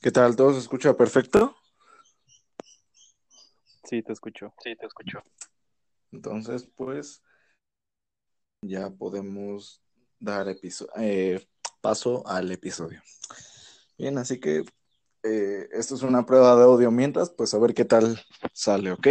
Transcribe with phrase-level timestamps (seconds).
[0.00, 0.36] ¿Qué tal?
[0.36, 1.56] ¿Todo se escucha perfecto?
[3.84, 4.54] Sí, te escucho.
[4.62, 5.22] Sí, te escucho.
[6.12, 7.22] Entonces, pues,
[8.62, 9.82] ya podemos
[10.20, 10.46] dar
[10.96, 11.46] eh,
[11.80, 13.02] paso al episodio.
[13.96, 14.64] Bien, así que
[15.24, 18.20] eh, esto es una prueba de audio mientras, pues a ver qué tal
[18.52, 19.08] sale, ¿ok?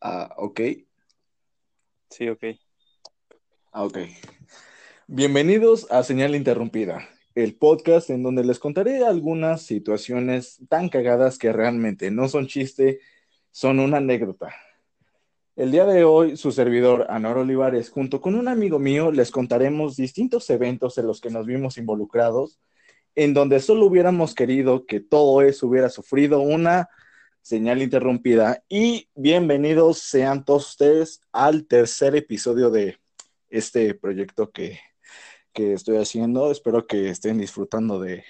[0.00, 0.60] Ah, ok.
[2.10, 2.44] Sí, ok.
[3.78, 3.98] Ah, ok.
[5.06, 11.52] Bienvenidos a Señal Interrumpida, el podcast en donde les contaré algunas situaciones tan cagadas que
[11.52, 13.00] realmente no son chiste,
[13.50, 14.54] son una anécdota.
[15.56, 19.96] El día de hoy, su servidor, Anor Olivares, junto con un amigo mío, les contaremos
[19.96, 22.58] distintos eventos en los que nos vimos involucrados,
[23.14, 26.88] en donde solo hubiéramos querido que todo eso hubiera sufrido una
[27.42, 28.64] señal interrumpida.
[28.70, 32.96] Y bienvenidos sean todos ustedes al tercer episodio de
[33.48, 34.80] este proyecto que,
[35.52, 36.50] que estoy haciendo.
[36.50, 38.24] Espero que estén disfrutando de,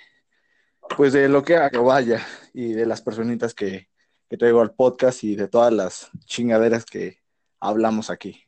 [0.97, 3.89] pues, de lo que hago, vaya, y de las personitas que,
[4.29, 7.23] que traigo al podcast y de todas las chingaderas que
[7.61, 8.43] hablamos aquí.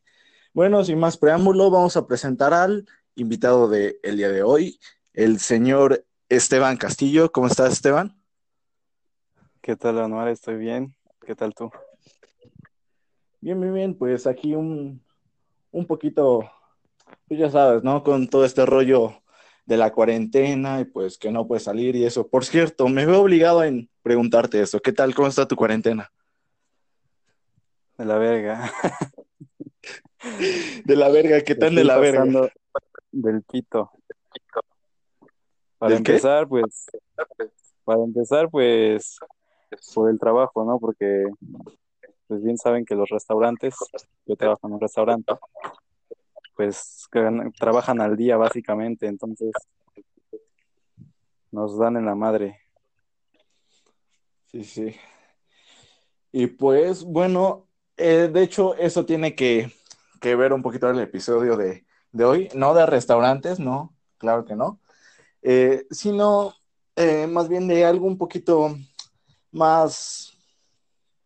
[0.52, 4.78] Bueno, sin más preámbulo, vamos a presentar al invitado del el día de hoy,
[5.12, 7.30] el señor Esteban Castillo.
[7.32, 8.20] ¿Cómo estás, Esteban?
[9.60, 10.28] ¿Qué tal, Anuar?
[10.28, 10.94] Estoy bien.
[11.24, 11.70] ¿Qué tal tú?
[13.40, 13.94] Bien, bien, bien.
[13.94, 15.04] Pues aquí un,
[15.70, 16.50] un poquito,
[17.28, 18.02] pues ya sabes, ¿no?
[18.02, 19.22] Con todo este rollo
[19.66, 22.26] de la cuarentena y pues que no puedes salir y eso.
[22.26, 24.80] Por cierto, me veo obligado en preguntarte eso.
[24.80, 25.14] ¿Qué tal?
[25.14, 26.10] ¿Cómo está tu cuarentena?
[27.98, 28.72] De la verga.
[30.84, 32.50] de la verga, ¿qué tal de la verga?
[33.12, 33.90] Del pito.
[35.76, 36.86] Para empezar, pues,
[37.84, 39.18] para empezar, pues,
[39.94, 40.78] por el trabajo, ¿no?
[40.78, 41.26] Porque,
[42.26, 43.74] pues bien saben que los restaurantes,
[44.26, 45.34] yo trabajo en un restaurante,
[46.58, 47.08] pues
[47.56, 49.52] trabajan al día básicamente, entonces
[51.52, 52.58] nos dan en la madre.
[54.46, 54.96] Sí, sí.
[56.32, 59.70] Y pues, bueno, eh, de hecho, eso tiene que,
[60.20, 61.84] ver un poquito el episodio de,
[62.24, 64.80] hoy, no de restaurantes, no, claro que no,
[65.42, 66.56] eh, sino
[66.96, 68.76] eh, más bien de algo un poquito
[69.52, 70.36] más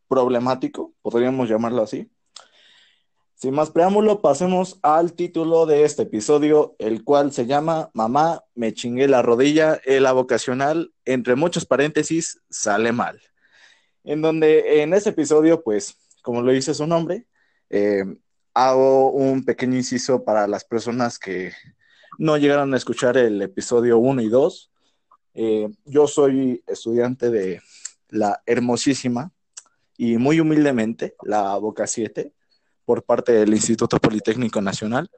[0.09, 2.12] problemático, podríamos llamarlo así,
[3.42, 8.72] sin más preámbulo, pasemos al título de este episodio, el cual se llama Mamá, me
[8.72, 13.20] chingué la rodilla, la vocacional, entre muchos paréntesis, sale mal.
[14.04, 17.26] En donde en este episodio, pues, como lo dice su nombre,
[17.69, 18.04] eh,
[18.54, 21.50] hago un pequeño inciso para las personas que
[22.19, 24.70] no llegaron a escuchar el episodio 1 y 2.
[25.34, 27.60] Eh, yo soy estudiante de
[28.09, 29.32] la hermosísima
[29.97, 32.32] y muy humildemente la Boca 7
[32.84, 35.10] por parte del Instituto Politécnico Nacional.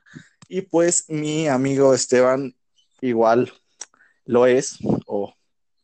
[0.48, 2.54] Y pues mi amigo Esteban
[3.00, 3.52] igual
[4.24, 5.34] lo es o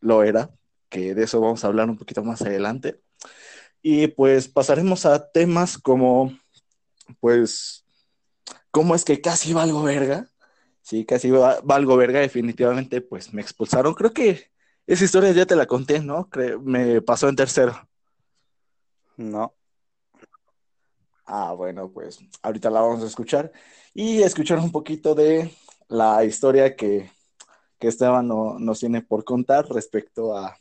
[0.00, 0.50] lo era,
[0.88, 3.00] que de eso vamos a hablar un poquito más adelante.
[3.82, 6.36] Y pues pasaremos a temas como,
[7.20, 7.84] pues,
[8.70, 10.28] ¿cómo es que casi valgo verga?
[10.82, 13.94] Sí, casi valgo verga, definitivamente, pues me expulsaron.
[13.94, 14.50] Creo que
[14.86, 16.28] esa historia ya te la conté, ¿no?
[16.62, 17.88] me pasó en tercero.
[19.16, 19.54] No.
[21.32, 23.52] Ah, bueno, pues ahorita la vamos a escuchar
[23.94, 25.54] y escuchar un poquito de
[25.86, 27.08] la historia que,
[27.78, 30.58] Esteban nos tiene por contar respecto a,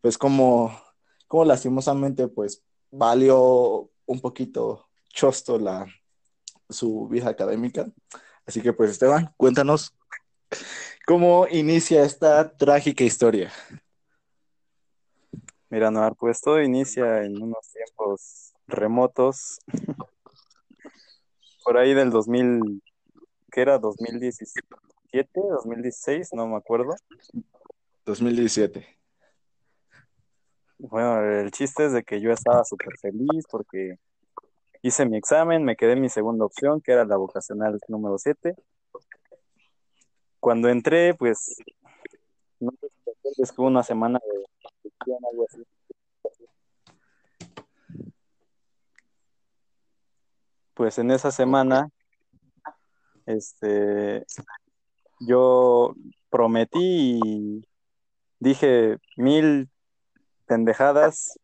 [0.00, 0.80] pues, cómo,
[1.26, 5.84] cómo lastimosamente, pues, valió un poquito chosto la,
[6.70, 7.86] su vida académica.
[8.46, 9.94] Así que, pues, Esteban, cuéntanos
[11.06, 13.52] cómo inicia esta trágica historia.
[15.70, 19.58] Mira, Noar, pues todo inicia en unos tiempos remotos,
[21.64, 22.82] por ahí del 2000,
[23.50, 23.78] ¿qué era?
[23.78, 26.94] 2017, 2016, no me acuerdo.
[28.04, 28.86] 2017.
[30.78, 33.98] Bueno, el chiste es de que yo estaba súper feliz porque
[34.82, 38.54] hice mi examen, me quedé en mi segunda opción, que era la vocacional número 7.
[40.40, 41.56] Cuando entré, pues,
[42.60, 42.88] no sé
[43.34, 44.20] si que una semana
[45.06, 45.64] de algo así.
[50.84, 51.88] Pues en esa semana,
[53.24, 54.22] este,
[55.18, 55.94] yo
[56.28, 57.64] prometí y
[58.38, 59.70] dije mil
[60.44, 61.38] pendejadas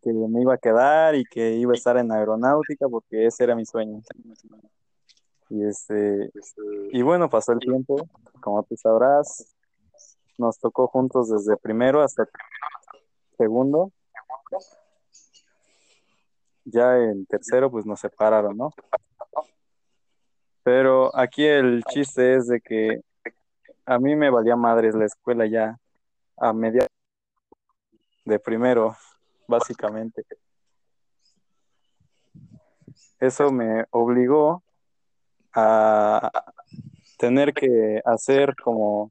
[0.00, 3.54] que me iba a quedar y que iba a estar en aeronáutica porque ese era
[3.54, 4.00] mi sueño.
[5.50, 6.32] Y este,
[6.90, 7.96] y bueno, pasó el tiempo,
[8.40, 9.54] como tú sabrás,
[10.38, 12.26] nos tocó juntos desde primero hasta
[13.36, 13.92] segundo
[16.64, 18.70] ya en tercero pues nos separaron, ¿no?
[20.62, 23.00] Pero aquí el chiste es de que
[23.86, 25.78] a mí me valía madres la escuela ya
[26.38, 26.86] a media
[28.24, 28.96] de primero,
[29.46, 30.24] básicamente.
[33.20, 34.62] Eso me obligó
[35.52, 36.30] a
[37.18, 39.10] tener que hacer como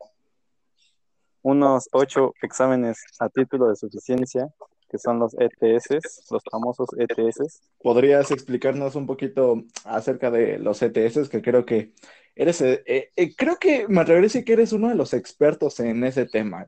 [1.42, 4.48] unos ocho exámenes a título de suficiencia,
[4.94, 7.64] que son los ETS, los famosos ETS.
[7.82, 11.30] ¿Podrías explicarnos un poquito acerca de los ETS?
[11.30, 11.94] Que creo que
[12.36, 15.80] eres, eh, eh, creo que me atrevería a decir que eres uno de los expertos
[15.80, 16.68] en ese tema.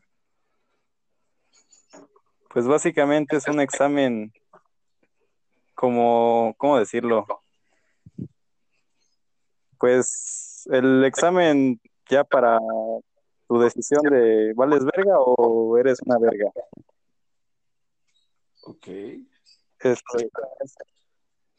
[2.50, 4.34] Pues básicamente es un examen
[5.76, 7.28] como, ¿cómo decirlo?
[9.78, 11.80] Pues el examen
[12.10, 12.58] ya para
[13.48, 16.50] tu decisión de ¿vales verga o eres una verga?
[18.66, 18.88] Ok.
[19.80, 20.76] Esto es,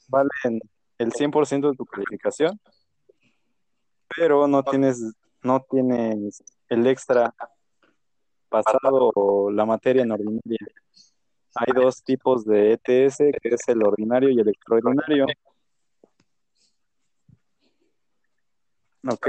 [0.08, 0.60] valen
[0.98, 2.60] el 100% de tu calificación,
[4.16, 7.32] pero no tienes, no tienes el extra
[8.48, 10.58] pasado o la materia en ordinaria.
[11.54, 15.26] Hay dos tipos de ETS, que es el ordinario y el extraordinario.
[19.08, 19.28] Ok.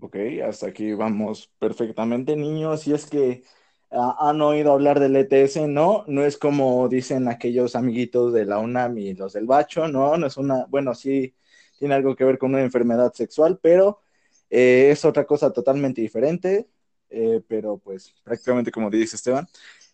[0.00, 0.16] Ok,
[0.46, 2.80] hasta aquí vamos perfectamente, niños.
[2.80, 3.44] Si es que
[3.90, 8.98] han oído hablar del ETS, no, no es como dicen aquellos amiguitos de la UNAM
[8.98, 11.34] y los del Bacho, no, no es una, bueno, sí
[11.78, 14.00] tiene algo que ver con una enfermedad sexual, pero
[14.48, 16.68] eh, es otra cosa totalmente diferente,
[17.08, 19.48] eh, pero pues prácticamente como dice Esteban,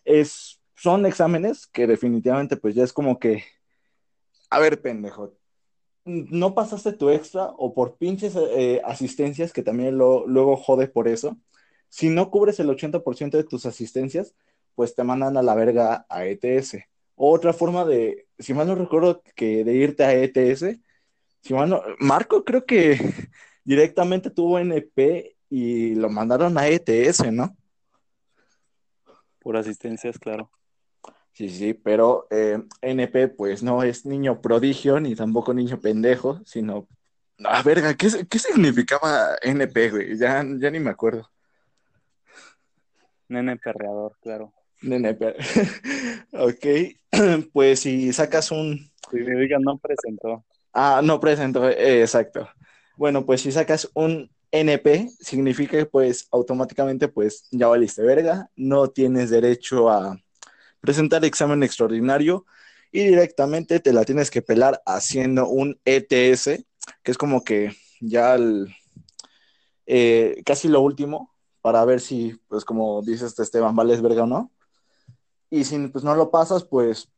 [0.05, 3.43] es, son exámenes que definitivamente pues ya es como que,
[4.49, 5.33] a ver, pendejo,
[6.05, 11.07] no pasaste tu extra o por pinches eh, asistencias, que también lo, luego jode por
[11.07, 11.37] eso,
[11.89, 14.35] si no cubres el 80% de tus asistencias,
[14.75, 16.77] pues te mandan a la verga a ETS.
[17.15, 20.79] Otra forma de, si mal no recuerdo, que de irte a ETS,
[21.41, 22.99] si mal no, Marco creo que
[23.63, 27.55] directamente tuvo NP y lo mandaron a ETS, ¿no?
[29.39, 30.51] Por asistencias, claro.
[31.33, 36.87] Sí, sí, pero eh, NP pues no es niño prodigio ni tampoco niño pendejo, sino...
[37.43, 40.17] A verga, ¿qué, qué significaba NP, güey?
[40.17, 41.29] Ya, ya ni me acuerdo.
[43.29, 44.53] Nene perreador, claro.
[44.81, 45.43] Nene perreador.
[46.31, 46.65] ok,
[47.53, 48.91] pues si sacas un...
[49.11, 50.45] Significa no presentó.
[50.73, 52.47] Ah, no presentó, eh, exacto.
[52.97, 58.89] Bueno, pues si sacas un NP, significa que pues automáticamente pues ya valiste verga, no
[58.89, 60.19] tienes derecho a
[60.79, 62.45] presentar examen extraordinario
[62.91, 66.65] y directamente te la tienes que pelar haciendo un ETS,
[67.03, 68.73] que es como que ya el,
[69.85, 71.36] eh, casi lo último
[71.67, 74.53] para ver si, pues como dices este Esteban, vales verga o no.
[75.49, 77.11] Y si pues no lo pasas, pues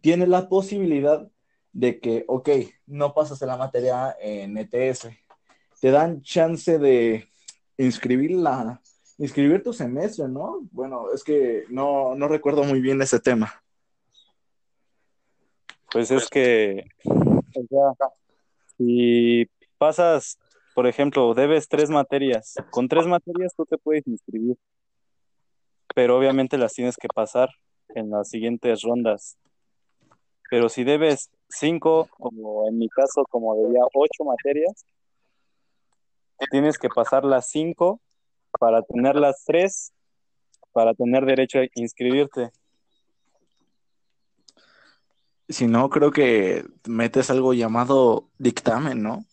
[0.00, 1.28] tienes la posibilidad
[1.72, 2.50] de que, ok,
[2.86, 5.08] no pasas la materia en ETS.
[5.80, 7.28] Te dan chance de
[7.78, 8.80] inscribir la,
[9.18, 10.60] inscribir tu semestre, ¿no?
[10.70, 13.60] Bueno, es que no, no recuerdo muy bien ese tema.
[15.90, 16.84] Pues es que,
[18.78, 20.38] si pasas,
[20.74, 24.56] por ejemplo, debes tres materias, con tres materias tú te puedes inscribir,
[25.94, 27.50] pero obviamente las tienes que pasar
[27.94, 29.36] en las siguientes rondas.
[30.48, 34.84] Pero si debes cinco, como en mi caso, como debía ocho materias,
[36.50, 38.00] tienes que pasar las cinco
[38.58, 39.92] para tener las tres,
[40.72, 42.50] para tener derecho a inscribirte.
[45.48, 49.24] Si no, creo que metes algo llamado dictamen, ¿no?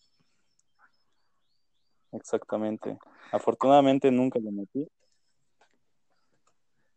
[2.18, 2.98] Exactamente.
[3.32, 4.88] Afortunadamente nunca lo metí.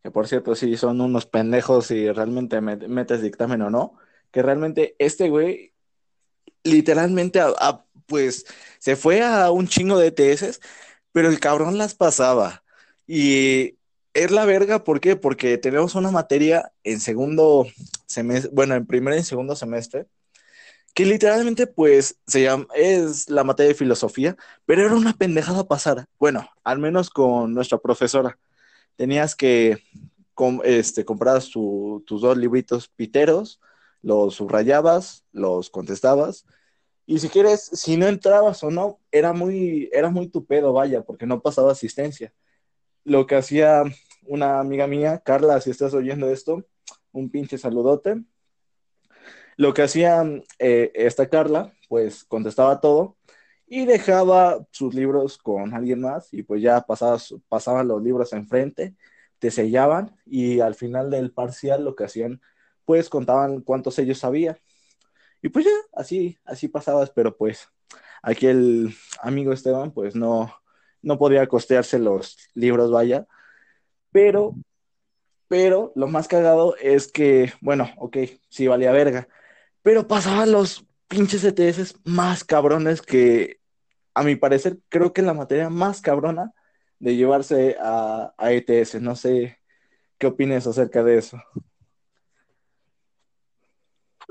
[0.03, 3.95] Que por cierto, sí, son unos pendejos si realmente metes dictamen o no.
[4.31, 5.73] Que realmente este güey
[6.63, 7.41] literalmente,
[8.07, 8.47] pues,
[8.79, 10.61] se fue a un chingo de TS
[11.13, 12.63] pero el cabrón las pasaba.
[13.07, 13.77] Y
[14.15, 15.17] es la verga, ¿por qué?
[15.17, 17.67] Porque tenemos una materia en segundo
[18.07, 20.07] semestre, bueno, en primer y segundo semestre,
[20.95, 26.07] que literalmente, pues, se llama, es la materia de filosofía, pero era una pendejada pasar.
[26.19, 28.39] Bueno, al menos con nuestra profesora.
[28.97, 29.83] Tenías que
[30.65, 33.61] este, comprar tus dos libritos piteros,
[34.03, 36.47] los subrayabas, los contestabas,
[37.11, 41.03] y si quieres, si no entrabas o no, era muy, era muy tu pedo, vaya,
[41.03, 42.33] porque no pasaba asistencia.
[43.03, 43.83] Lo que hacía
[44.29, 46.65] una amiga mía, Carla, si estás oyendo esto,
[47.11, 48.23] un pinche saludote.
[49.61, 50.25] Lo que hacía
[50.59, 53.19] eh, esta Carla, pues contestaba todo
[53.67, 58.97] y dejaba sus libros con alguien más y pues ya pasabas, pasaban los libros enfrente,
[59.39, 62.41] te sellaban y al final del parcial lo que hacían,
[62.87, 64.59] pues contaban cuántos ellos sabía
[65.43, 67.69] y pues ya, así, así pasabas, pero pues
[68.23, 70.55] aquí el amigo Esteban, pues no,
[71.03, 73.27] no podía costearse los libros, vaya.
[74.11, 74.55] Pero,
[75.49, 78.17] pero lo más cagado es que, bueno, ok,
[78.49, 79.29] sí valía verga,
[79.83, 83.61] pero pasaban los pinches ETS más cabrones que,
[84.15, 86.53] a mi parecer, creo que es la materia más cabrona
[86.99, 89.01] de llevarse a, a ETS.
[89.01, 89.59] No sé
[90.19, 91.43] qué opinas acerca de eso.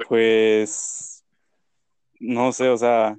[0.08, 1.25] Pues,
[2.20, 3.18] no sé, o sea,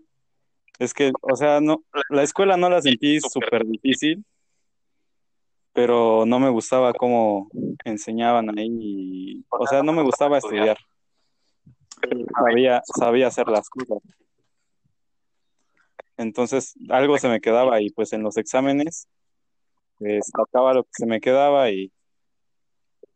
[0.78, 4.24] es que, o sea, no, la escuela no la sentí súper difícil,
[5.74, 7.50] pero no me gustaba cómo
[7.84, 10.78] enseñaban ahí, y, o sea, no me gustaba estudiar.
[12.34, 13.98] Sabía, sabía hacer las cosas.
[16.16, 19.08] Entonces, algo se me quedaba y pues en los exámenes,
[19.98, 21.90] pues sacaba lo que se me quedaba y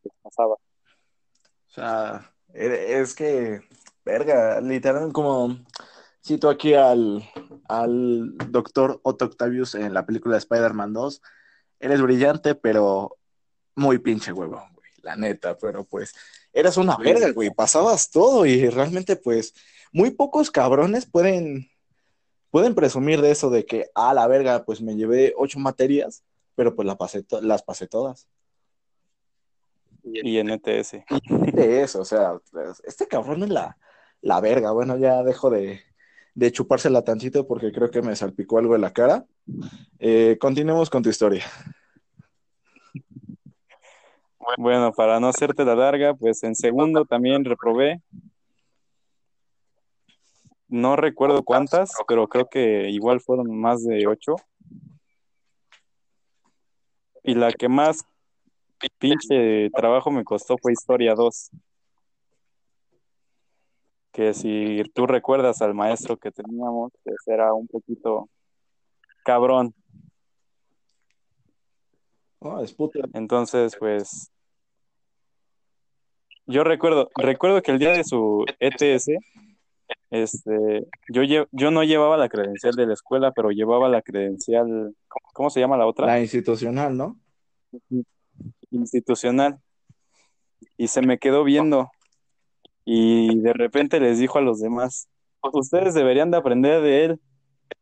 [0.03, 0.55] pues, pasaba.
[0.55, 3.61] O sea, e, es que,
[4.05, 5.57] verga, literal, como
[6.25, 7.23] cito aquí al,
[7.69, 11.21] al doctor Otto Octavius en la película Spider-Man 2,
[11.81, 13.19] eres brillante, pero
[13.75, 16.15] muy pinche huevo, güey, la neta, pero pues
[16.55, 19.55] eras una verga, güey, pasabas todo y realmente pues
[19.93, 21.69] muy pocos cabrones pueden,
[22.51, 26.75] pueden presumir de eso, de que, a la verga, pues me llevé ocho materias, pero
[26.75, 28.29] pues la pasé las pasé todas.
[30.03, 30.95] Y en ETS.
[30.95, 33.79] Y ETS, o sea, pues, este cabrón es la,
[34.21, 34.71] la verga.
[34.71, 35.81] Bueno, ya dejo de,
[36.35, 39.25] de chupársela tantito porque creo que me salpicó algo en la cara.
[39.99, 41.45] Eh, continuemos con tu historia.
[44.59, 48.03] Bueno, para no hacerte la larga, pues en segundo también reprobé.
[50.69, 54.37] No recuerdo cuántas, pero creo que igual fueron más de ocho.
[57.23, 58.05] Y la que más
[58.99, 61.51] pinche trabajo me costó fue Historia 2.
[64.13, 68.29] Que si tú recuerdas al maestro que teníamos, pues era un poquito
[69.25, 69.75] cabrón.
[72.63, 73.01] Es puta.
[73.15, 74.31] Entonces, pues
[76.47, 79.09] yo recuerdo, recuerdo que el día de su ETS,
[80.11, 84.95] este, yo, yo no llevaba la credencial de la escuela, pero llevaba la credencial,
[85.33, 86.07] ¿cómo se llama la otra?
[86.07, 87.19] La institucional, ¿no?
[88.71, 89.59] institucional
[90.77, 91.91] y se me quedó viendo
[92.85, 95.09] y de repente les dijo a los demás,
[95.53, 97.21] ustedes deberían de aprender de él,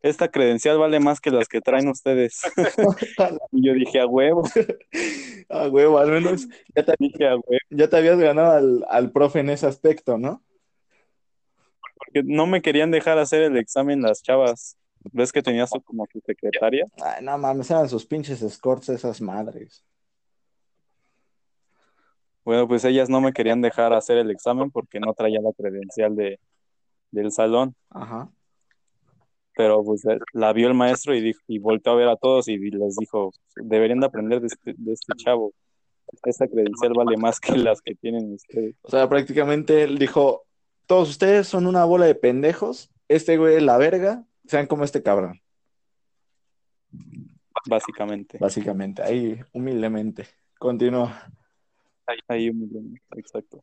[0.03, 2.43] esta credencial vale más que las que traen ustedes.
[3.53, 4.43] y yo dije, a huevo.
[5.49, 7.59] A huevo, al menos ya te, dije, a huevo.
[7.69, 10.43] ya te habías ganado al, al profe en ese aspecto, ¿no?
[11.95, 14.79] Porque no me querían dejar hacer el examen las chavas.
[15.13, 16.87] ¿Ves que tenías como tu secretaria?
[17.05, 19.85] Ay, no mames, eran sus pinches escorts esas madres.
[22.45, 26.17] Bueno, pues ellas no me querían dejar hacer el examen porque no traía la credencial
[26.17, 26.41] de,
[27.11, 27.75] del salón.
[27.91, 28.31] Ajá.
[29.57, 32.49] Pero pues eh, la vio el maestro y, dijo, y volteó a ver a todos
[32.49, 35.53] y les dijo, deberían de aprender de este, de este chavo.
[36.25, 38.75] Esta credencial vale más que las que tienen ustedes.
[38.83, 40.45] O sea, prácticamente él dijo,
[40.87, 45.03] todos ustedes son una bola de pendejos, este güey es la verga, sean como este
[45.03, 45.41] cabrón.
[47.69, 48.39] Básicamente.
[48.39, 50.27] Básicamente, ahí humildemente.
[50.59, 51.31] Continúa.
[52.29, 53.63] Ahí humildemente, exacto.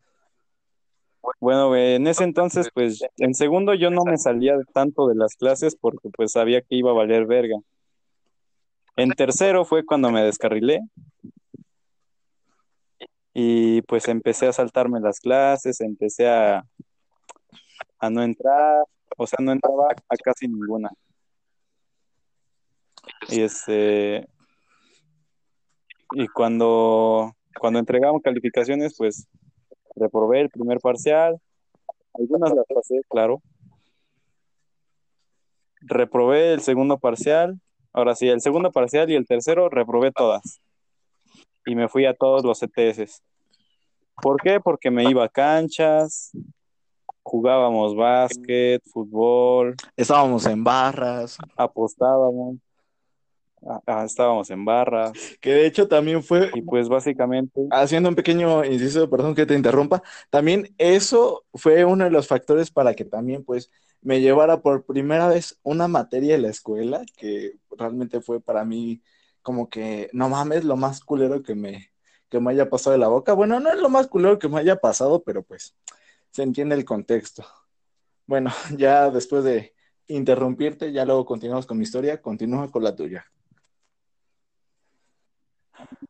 [1.39, 5.75] Bueno, en ese entonces, pues, en segundo yo no me salía tanto de las clases
[5.75, 7.57] porque pues sabía que iba a valer verga.
[8.95, 10.81] En tercero fue cuando me descarrilé
[13.33, 16.65] y pues empecé a saltarme las clases, empecé a,
[17.99, 18.83] a no entrar,
[19.17, 20.89] o sea, no entraba a casi ninguna.
[23.29, 24.27] Y este
[26.11, 29.27] y cuando cuando entregamos calificaciones, pues
[29.95, 31.39] reprobé el primer parcial,
[32.13, 33.41] algunas las pasé, claro.
[35.81, 37.59] Reprobé el segundo parcial,
[37.93, 40.61] ahora sí, el segundo parcial y el tercero reprobé todas.
[41.65, 43.21] Y me fui a todos los ETS.
[44.21, 44.59] ¿Por qué?
[44.59, 46.31] Porque me iba a canchas,
[47.23, 49.75] jugábamos básquet, fútbol.
[49.95, 51.37] Estábamos en barras.
[51.55, 52.57] Apostábamos.
[53.67, 55.11] Ah, ah, estábamos en barras.
[55.41, 56.49] Que de hecho también fue.
[56.53, 57.67] Y pues básicamente.
[57.71, 60.01] Haciendo un pequeño inciso, perdón que te interrumpa.
[60.29, 65.27] También eso fue uno de los factores para que también, pues, me llevara por primera
[65.27, 69.01] vez una materia en la escuela que realmente fue para mí
[69.41, 71.91] como que, no mames, lo más culero que me,
[72.29, 73.33] que me haya pasado de la boca.
[73.33, 75.75] Bueno, no es lo más culero que me haya pasado, pero pues
[76.31, 77.45] se entiende el contexto.
[78.25, 79.73] Bueno, ya después de
[80.07, 83.25] interrumpirte, ya luego continuamos con mi historia, continúa con la tuya.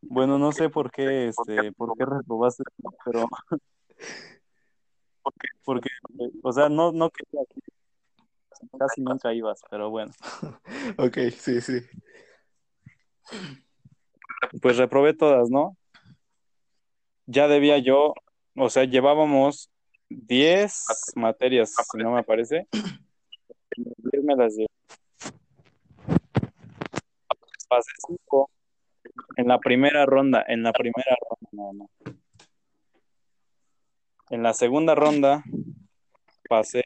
[0.02, 2.64] Bueno, no sé por qué, este, por qué reprobaste,
[3.06, 3.28] pero
[5.24, 5.90] porque, porque,
[6.42, 7.42] o sea, no, no quería,
[8.78, 10.12] casi nunca ibas, pero bueno.
[10.98, 11.82] Ok, sí, sí.
[14.62, 15.78] Pues reprobé todas, ¿no?
[17.28, 18.16] Ya debía yo,
[18.56, 19.70] o sea, llevábamos
[20.10, 20.86] 10
[21.16, 22.68] materias, si no me parece.
[23.78, 24.68] 10 me las llevé.
[27.70, 28.50] Pasé 5
[29.40, 31.90] en la primera ronda, en la primera ronda nada más.
[34.30, 35.44] En la segunda ronda
[36.50, 36.84] pasé,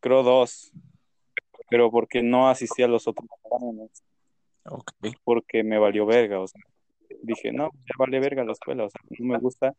[0.00, 0.72] creo, dos,
[1.70, 4.02] pero porque no asistí a los otros exámenes,
[5.22, 6.60] porque me valió verga, o sea,
[7.22, 9.72] dije, no, ya vale verga la escuela, o sea, no me gusta,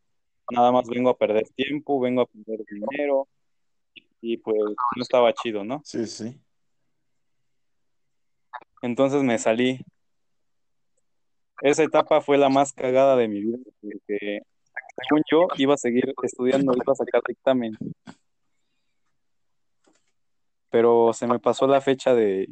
[0.50, 3.28] nada más vengo a perder tiempo, vengo a perder dinero,
[4.22, 5.82] y pues no estaba chido, ¿no?
[5.84, 6.40] Sí, sí.
[8.80, 9.84] Entonces me salí.
[11.60, 14.40] Esa etapa fue la más cagada de mi vida, porque
[14.96, 17.76] según yo iba a seguir estudiando, iba a sacar dictamen.
[20.70, 22.48] Pero se me pasó la fecha de,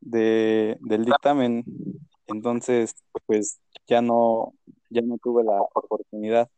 [0.00, 1.64] de del dictamen,
[2.26, 2.94] entonces
[3.26, 4.52] pues ya no,
[4.90, 6.48] ya no tuve la oportunidad.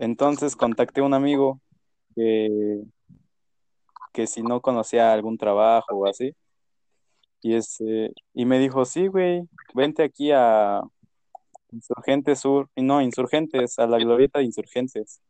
[0.00, 1.60] Entonces contacté a un amigo
[2.16, 2.82] que,
[4.12, 6.34] que si no conocía algún trabajo o así,
[7.42, 9.42] y este, y me dijo, sí, güey,
[9.74, 10.80] vente aquí a
[11.72, 15.20] Insurgentes Sur, y no, Insurgentes, a la glorieta de Insurgentes.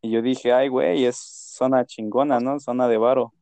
[0.00, 2.60] Y yo dije, ay, güey, es zona chingona, ¿no?
[2.60, 3.34] Zona de varo.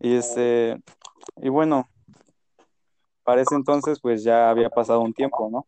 [0.00, 0.80] Y este,
[1.36, 1.88] y bueno,
[3.22, 5.64] para ese entonces, pues ya había pasado un tiempo, ¿no?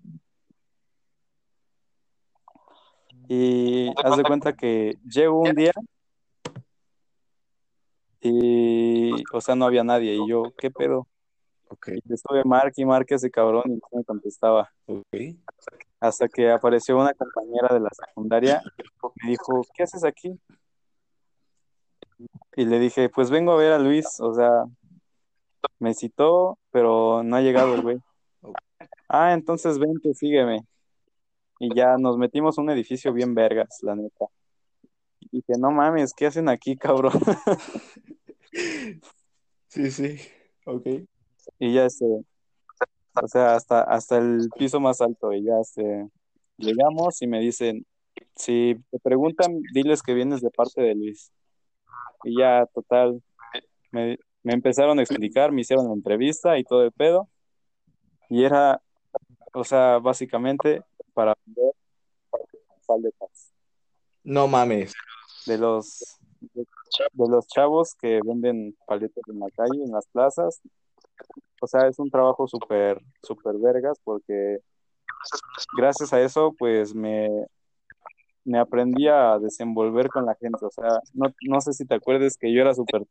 [3.28, 5.72] Y haz de cuenta que llego un día
[8.20, 10.14] y, o sea, no había nadie.
[10.14, 11.06] Y yo, ¿qué pedo?
[11.68, 11.88] Ok.
[12.04, 14.70] Y estuve marque y marque ese cabrón y no me contestaba.
[14.86, 15.04] Ok.
[16.00, 18.62] Hasta que apareció una compañera de la secundaria
[19.22, 20.38] y dijo, ¿qué haces aquí?
[22.56, 24.64] Y le dije, pues vengo a ver a Luis, o sea,
[25.78, 27.98] me citó, pero no ha llegado el güey.
[29.08, 30.60] Ah, entonces vente, sígueme.
[31.60, 34.26] Y ya nos metimos a un edificio bien vergas, la neta.
[35.30, 37.12] Y dije, no mames, ¿qué hacen aquí, cabrón?
[39.68, 40.18] Sí, sí.
[40.64, 40.86] Ok.
[41.58, 46.08] Y ya este, o sea, hasta, hasta el piso más alto, y ya este,
[46.56, 47.86] llegamos y me dicen,
[48.34, 51.30] si te preguntan, diles que vienes de parte de Luis.
[52.24, 53.22] Y ya, total,
[53.92, 57.28] me, me empezaron a explicar, me hicieron la entrevista y todo el pedo.
[58.28, 58.82] Y era,
[59.52, 60.82] o sea, básicamente
[61.14, 61.72] para vender
[62.86, 63.52] paletas
[64.24, 64.94] No mames.
[65.48, 66.18] De los
[66.52, 70.60] de los chavos que venden paletas en la calle, en las plazas.
[71.60, 74.58] O sea, es un trabajo súper, súper vergas porque
[75.76, 77.28] gracias a eso, pues me,
[78.44, 80.64] me aprendí a desenvolver con la gente.
[80.64, 83.04] O sea, no, no sé si te acuerdas que yo era súper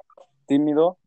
[0.46, 0.98] tímido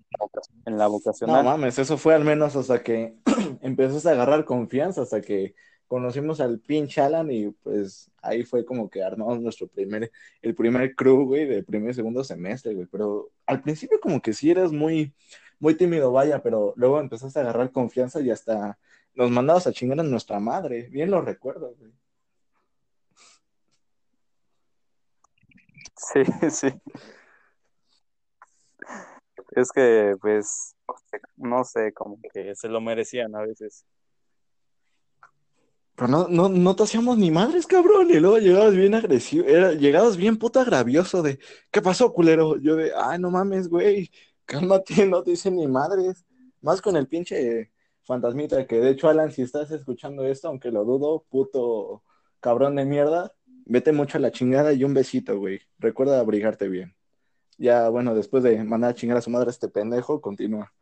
[0.66, 1.44] en la No vocacional.
[1.44, 3.16] mames, eso fue al menos hasta que
[3.62, 5.54] empezaste a agarrar confianza, hasta que
[5.90, 10.94] conocimos al pinche Alan y pues ahí fue como que armamos nuestro primer, el primer
[10.94, 12.86] crew, güey, del primer y segundo semestre, güey.
[12.86, 15.12] Pero al principio como que sí eras muy,
[15.58, 18.78] muy tímido, vaya, pero luego empezaste a agarrar confianza y hasta
[19.14, 20.88] nos mandabas a chingar a nuestra madre.
[20.90, 21.92] Bien lo recuerdo, güey.
[25.96, 26.68] Sí, sí.
[29.56, 30.76] Es que, pues,
[31.36, 33.84] no sé, como que se lo merecían a veces.
[36.00, 38.08] Pero no, no, no te hacíamos ni madres, cabrón.
[38.08, 41.38] Y luego llegabas bien agresivo, era, llegabas bien puta agravioso de,
[41.70, 42.56] ¿qué pasó, culero?
[42.56, 44.10] Yo de, ay, no mames, güey,
[44.46, 46.24] cálmate, no te dicen ni madres.
[46.62, 47.70] Más con el pinche
[48.04, 52.02] fantasmita, que de hecho, Alan, si estás escuchando esto, aunque lo dudo, puto
[52.40, 53.34] cabrón de mierda,
[53.66, 55.60] vete mucho a la chingada y un besito, güey.
[55.78, 56.94] Recuerda abrigarte bien.
[57.58, 60.72] Ya, bueno, después de mandar a chingar a su madre a este pendejo, continúa.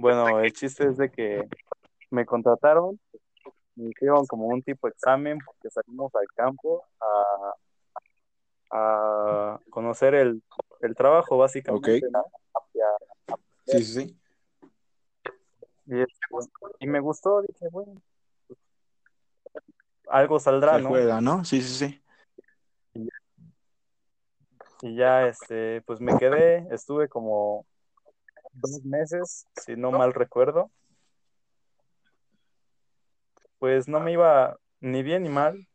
[0.00, 1.46] Bueno, el chiste es de que
[2.10, 2.98] me contrataron,
[3.74, 7.54] me hicieron como un tipo de examen porque salimos al campo a,
[8.70, 10.42] a conocer el,
[10.80, 12.12] el trabajo, básicamente, Ok.
[12.12, 12.24] ¿no?
[13.66, 14.20] Sí, sí, sí.
[15.84, 16.02] y,
[16.78, 18.00] y me gustó, dije, bueno,
[18.48, 18.58] pues,
[20.08, 20.88] algo saldrá, Se ¿no?
[20.88, 21.44] juega, ¿no?
[21.44, 22.02] Sí, sí, sí.
[24.80, 27.66] Y ya, este, pues me quedé, estuve como
[28.52, 30.70] dos meses, si no mal recuerdo.
[33.58, 35.66] Pues no me iba ni bien ni mal,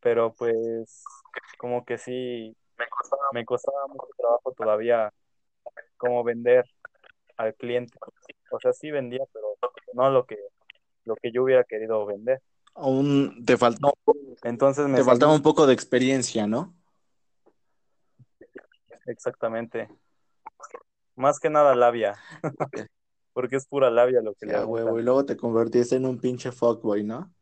[0.00, 1.02] pero pues
[1.58, 2.56] como que sí,
[3.32, 5.12] me costaba mucho trabajo todavía
[5.96, 6.64] como vender
[7.36, 7.98] al cliente.
[8.50, 9.46] O sea, sí vendía, pero
[9.94, 10.38] no lo que,
[11.04, 12.40] lo que yo hubiera querido vender.
[12.74, 13.92] Aún te faltaba,
[14.42, 16.74] Entonces me te faltaba un poco de experiencia, ¿no?
[19.06, 19.88] Exactamente.
[21.16, 22.14] Más que nada labia.
[23.32, 24.84] Porque es pura labia lo que le Ya, avientan.
[24.86, 27.32] huevo, y luego te convertiste en un pinche fuckboy, ¿no?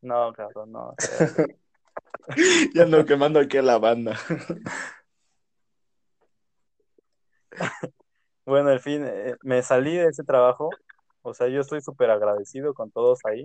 [0.00, 0.94] No, cabrón, no.
[2.74, 4.18] Ya ando quemando aquí a la banda.
[8.44, 10.70] Bueno, al fin, eh, me salí de ese trabajo.
[11.22, 13.44] O sea, yo estoy súper agradecido con todos ahí.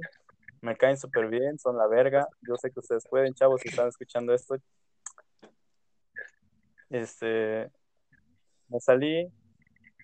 [0.61, 2.27] Me caen súper bien, son la verga.
[2.41, 4.55] Yo sé que ustedes pueden, chavos, si están escuchando esto.
[6.93, 7.71] Este,
[8.67, 9.27] me salí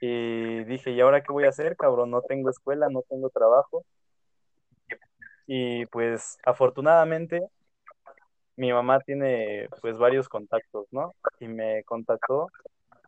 [0.02, 2.10] y dije, ¿y ahora qué voy a hacer, cabrón?
[2.10, 3.86] No tengo escuela, no tengo trabajo.
[5.45, 7.41] Y pues, afortunadamente,
[8.56, 11.13] mi mamá tiene pues varios contactos, ¿no?
[11.39, 12.47] Y me contactó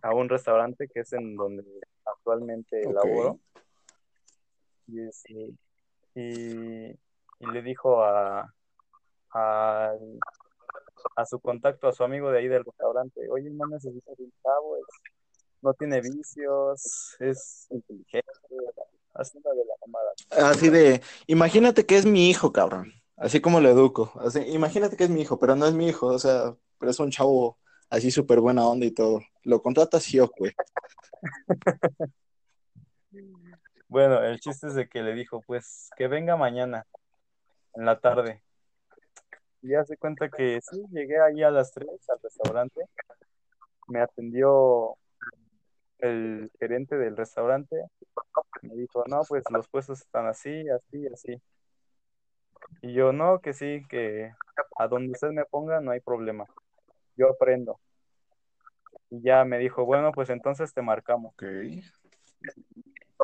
[0.04, 1.64] a un restaurante que es en donde
[2.06, 2.94] actualmente Ok.
[2.94, 3.40] laboro.
[4.86, 5.54] Y, este,
[6.14, 8.54] y, y le dijo a,
[9.34, 9.94] a,
[11.16, 14.78] a su contacto, a su amigo de ahí del restaurante, oye, no necesitas un chavo,
[14.78, 14.84] es-
[15.62, 18.26] no tiene vicios, es inteligente,
[19.14, 20.50] haciendo de la mamada.
[20.52, 22.94] Así de, imagínate que es mi hijo, cabrón.
[23.16, 24.12] Así como lo educo.
[24.20, 27.00] Así, imagínate que es mi hijo, pero no es mi hijo, o sea, pero es
[27.00, 27.60] un chavo
[27.92, 29.22] así súper buena onda y todo.
[29.44, 30.54] Lo contratas sí, güey.
[33.88, 36.88] Bueno, el chiste es de que le dijo, pues que venga mañana,
[37.76, 38.42] en la tarde.
[39.62, 42.82] Y ya se cuenta que sí, llegué ahí a las 3 al restaurante.
[43.88, 44.96] Me atendió
[46.00, 47.76] el gerente del restaurante.
[48.62, 51.42] Me dijo, no, pues los puestos están así, así, así.
[52.82, 54.32] Y yo, no, que sí, que
[54.78, 56.46] a donde usted me ponga no hay problema.
[57.16, 57.80] Yo aprendo.
[59.10, 61.34] Y ya me dijo, bueno, pues entonces te marcamos.
[61.34, 61.44] Ok.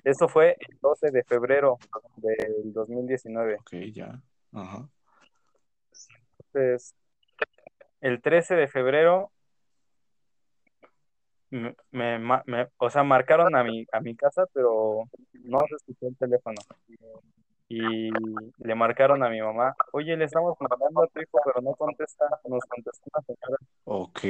[0.03, 1.79] Eso fue el 12 de febrero
[2.17, 3.55] del 2019.
[3.55, 4.21] Ok, ya.
[4.51, 4.87] Ajá.
[6.57, 6.95] Entonces,
[8.01, 9.31] el 13 de febrero,
[11.49, 16.17] me, me- o sea, marcaron a mi, a mi casa, pero no se escuchó el
[16.17, 16.55] teléfono.
[17.69, 18.09] Y
[18.57, 22.25] le marcaron a mi mamá, oye, le estamos mandando a tu hijo, pero no contesta,
[22.45, 23.57] nos contestó una señora.
[23.83, 24.23] Ok.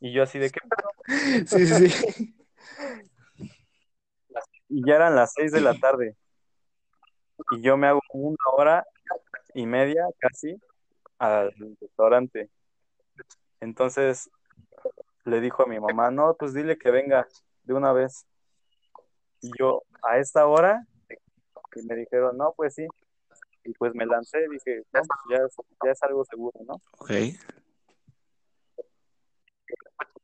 [0.00, 0.60] Y yo así de que,
[1.46, 2.36] Sí, sí, sí.
[4.68, 6.14] y ya eran las 6 de la tarde.
[7.50, 8.86] Y yo me hago una hora
[9.54, 10.60] y media casi
[11.18, 12.50] al restaurante.
[13.60, 14.30] Entonces
[15.24, 17.26] le dijo a mi mamá, no, pues dile que venga
[17.64, 18.26] de una vez.
[19.40, 20.86] Y yo, a esta hora,
[21.74, 22.86] y me dijeron, no, pues sí.
[23.64, 26.74] Y pues me lancé, dije, no, pues ya es, ya es algo seguro, ¿no?
[26.98, 27.10] Ok.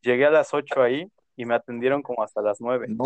[0.00, 2.86] Llegué a las 8 ahí y me atendieron como hasta las 9.
[2.88, 3.04] No,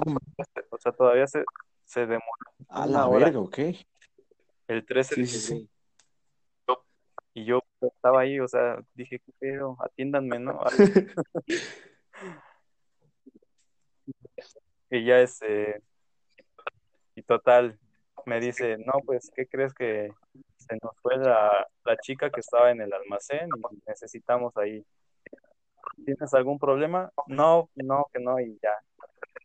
[0.70, 1.44] O sea, todavía se,
[1.84, 2.22] se demoró
[2.68, 3.28] a la hora.
[3.38, 3.58] ok.
[4.68, 5.70] el 13 Sí, de sí, sí.
[7.36, 9.76] Y yo estaba ahí, o sea, dije, ¿qué pedo?
[9.80, 10.58] Atiéndanme, ¿no?
[14.88, 15.82] Y ya este,
[17.16, 17.76] y total,
[18.24, 20.08] me dice, no, pues, ¿qué crees que
[20.56, 24.86] se nos fue la, la chica que estaba en el almacén y necesitamos ahí?
[26.04, 27.10] ¿Tienes algún problema?
[27.26, 28.72] No, no, que no, y ya.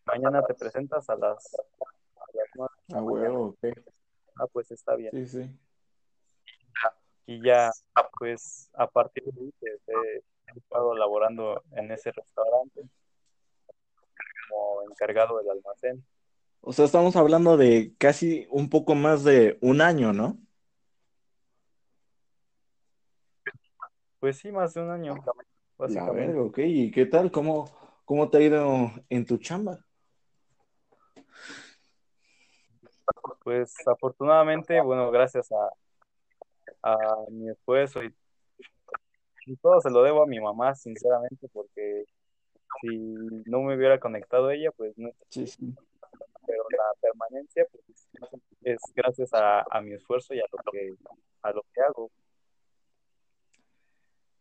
[0.06, 2.73] Mañana te presentas a las, a las nueve.
[2.93, 3.73] A huevo, ok.
[4.38, 5.12] Ah, pues está bien.
[5.12, 5.60] Sí, sí.
[7.26, 7.72] Y ya,
[8.18, 12.82] pues, a partir de ahí, he estado laborando en ese restaurante
[14.50, 16.06] como encargado del almacén.
[16.62, 20.38] O sea, estamos hablando de casi un poco más de un año, ¿no?
[24.20, 25.34] Pues sí, más de un año, La
[25.78, 26.28] básicamente.
[26.28, 26.58] verga, ok.
[26.60, 27.32] ¿Y qué tal?
[27.32, 27.66] ¿Cómo,
[28.06, 29.84] cómo te ha ido en tu chamba?
[33.44, 35.70] Pues afortunadamente, bueno, gracias a,
[36.84, 36.98] a
[37.30, 38.13] mi esfuerzo y,
[39.46, 42.06] y todo se lo debo a mi mamá, sinceramente, porque
[42.82, 42.88] si
[43.46, 45.74] no me hubiera conectado ella, pues no, Sí, sí.
[46.46, 48.08] pero la permanencia pues,
[48.63, 50.94] es gracias a, a mi esfuerzo y a lo que,
[51.41, 52.12] a lo que hago.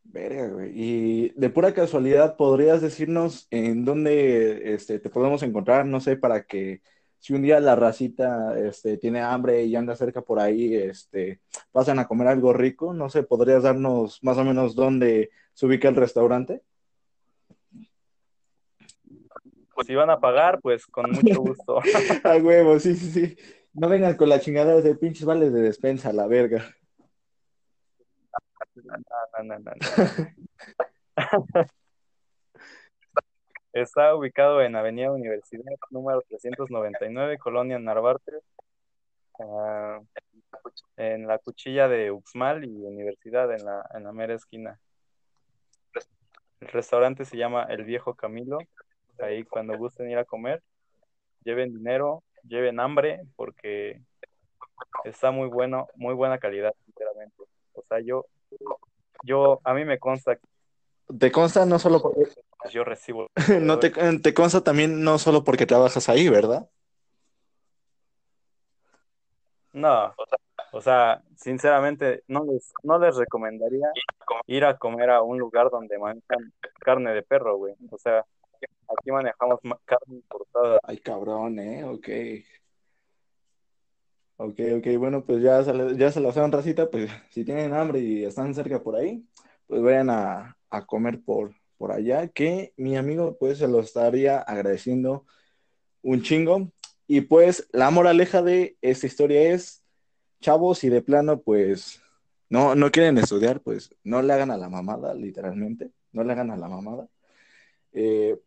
[0.02, 0.72] Verga, güey.
[0.74, 5.86] Y de pura casualidad, ¿podrías decirnos en dónde este, te podemos encontrar?
[5.86, 6.82] No sé, para que
[7.20, 11.98] si un día la racita este, tiene hambre y anda cerca por ahí, este, pasan
[11.98, 12.94] a comer algo rico.
[12.94, 16.62] No sé, ¿podrías darnos más o menos dónde se ubica el restaurante?
[19.74, 21.80] Pues si van a pagar, pues con mucho gusto.
[22.24, 23.36] A huevo, sí, sí, sí.
[23.74, 26.64] No vengan con la chingada de pinches vales de despensa, la verga.
[28.82, 28.96] No,
[29.42, 29.72] no, no, no.
[33.72, 38.32] Está ubicado en Avenida Universidad, número 399, Colonia Narvarte.
[39.38, 40.00] ah,
[40.96, 44.78] en la cuchilla de Uxmal y Universidad, en la, en la mera esquina.
[46.60, 48.58] El restaurante se llama El Viejo Camilo.
[49.18, 50.62] Ahí cuando gusten ir a comer,
[51.44, 54.02] lleven dinero, lleven hambre, porque
[55.04, 57.44] está muy bueno, muy buena calidad, sinceramente.
[57.74, 58.26] O sea, yo,
[59.22, 60.38] yo, a mí me consta.
[61.18, 62.24] Te consta no solo porque...
[62.70, 63.28] Yo recibo.
[63.60, 66.68] no te, te consta también no solo porque trabajas ahí, ¿verdad?
[69.72, 70.12] No,
[70.72, 73.88] o sea, sinceramente, no les, no les recomendaría
[74.46, 77.74] ir a comer a un lugar donde manejan carne de perro, güey.
[77.90, 78.24] O sea,
[78.88, 80.80] aquí manejamos carne importada.
[80.82, 81.84] Ay, cabrón, ¿eh?
[81.84, 82.08] Ok.
[84.36, 88.00] Ok, ok, bueno, pues ya se, ya se lo saben, racita, pues si tienen hambre
[88.00, 89.28] y están cerca por ahí,
[89.66, 94.38] pues vayan a, a comer por, por allá, que mi amigo pues se lo estaría
[94.38, 95.24] agradeciendo
[96.02, 96.70] un chingo.
[97.06, 99.82] Y pues la moraleja de esta historia es,
[100.42, 102.02] chavos, y de plano pues
[102.50, 106.50] no, no quieren estudiar, pues no le hagan a la mamada, literalmente, no le hagan
[106.50, 107.08] a la mamada.
[107.94, 108.38] Eh,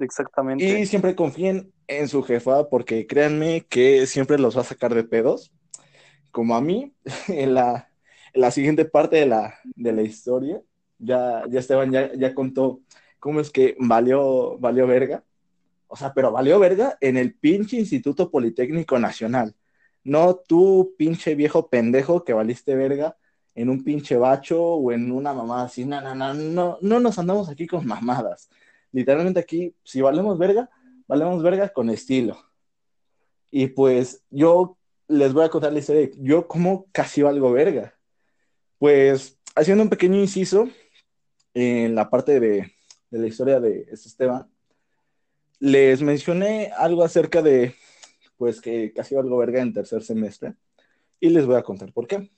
[0.00, 0.80] Exactamente.
[0.80, 5.04] Y siempre confíen en su jefa, porque créanme que siempre los va a sacar de
[5.04, 5.52] pedos.
[6.32, 6.96] Como a mí,
[7.28, 7.92] en la,
[8.32, 10.60] en la siguiente parte de la, de la historia,
[11.00, 12.80] ya, ya Esteban ya, ya contó
[13.18, 15.24] cómo es que valió, valió verga.
[15.88, 19.54] O sea, pero valió verga en el pinche Instituto Politécnico Nacional.
[20.04, 23.16] No tú, pinche viejo pendejo que valiste verga
[23.54, 25.84] en un pinche bacho o en una mamada así.
[25.84, 28.48] No, no, no, no, no nos andamos aquí con mamadas.
[28.92, 30.70] Literalmente aquí, si valemos verga,
[31.06, 32.38] valemos verga con estilo.
[33.50, 37.94] Y pues yo les voy a contar la historia yo como casi valgo verga.
[38.78, 40.68] Pues haciendo un pequeño inciso
[41.54, 42.72] en la parte de,
[43.10, 44.48] la historia de este Esteban,
[45.58, 47.74] les mencioné algo acerca de
[48.36, 50.54] pues que casi valgo verga en tercer semestre
[51.20, 52.30] y les voy a contar por qué.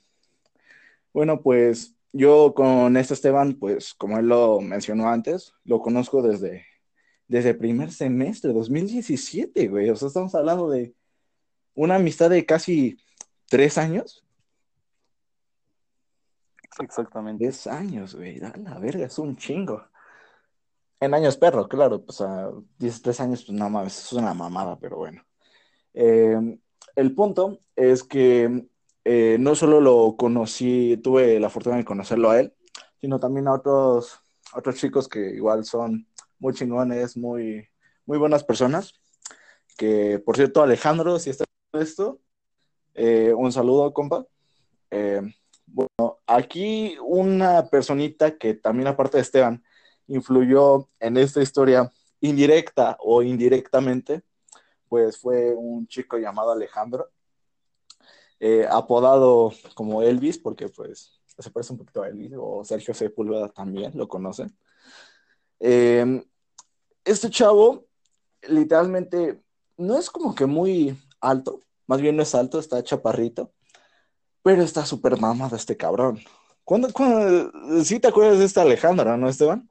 [1.12, 6.64] Bueno, pues yo con este Esteban, pues como él lo mencionó antes, lo conozco desde,
[7.28, 9.90] desde primer semestre, 2017, güey.
[9.90, 10.94] O sea, estamos hablando de
[11.74, 12.98] una amistad de casi
[13.48, 14.21] tres años.
[16.80, 17.44] Exactamente.
[17.44, 18.40] Tres años, güey.
[18.42, 19.84] A la verga, es un chingo.
[21.00, 24.98] En años perro, claro, pues a 13 años, pues no mames, es una mamada, pero
[24.98, 25.24] bueno.
[25.94, 26.58] Eh,
[26.94, 28.68] el punto es que
[29.04, 32.54] eh, no solo lo conocí, tuve la fortuna de conocerlo a él,
[33.00, 34.20] sino también a otros,
[34.54, 36.06] otros chicos que igual son
[36.38, 37.68] muy chingones, muy,
[38.06, 38.94] muy buenas personas.
[39.76, 42.20] Que, por cierto, Alejandro, si está esto,
[42.94, 44.24] eh, un saludo, compa.
[44.90, 45.22] Eh,
[45.72, 49.64] bueno, aquí una personita que también, aparte de Esteban,
[50.06, 54.22] influyó en esta historia indirecta o indirectamente,
[54.88, 57.10] pues fue un chico llamado Alejandro,
[58.38, 63.48] eh, apodado como Elvis, porque pues se parece un poquito a Elvis, o Sergio Sepúlveda
[63.48, 64.54] también, lo conocen.
[65.58, 66.22] Eh,
[67.04, 67.86] este chavo,
[68.42, 69.40] literalmente,
[69.78, 73.52] no es como que muy alto, más bien no es alto, está chaparrito,
[74.42, 76.20] pero está súper mamado este cabrón.
[76.64, 77.50] ¿Cuándo, cuándo,
[77.84, 79.68] sí te acuerdas de esta Alejandra, no, Esteban?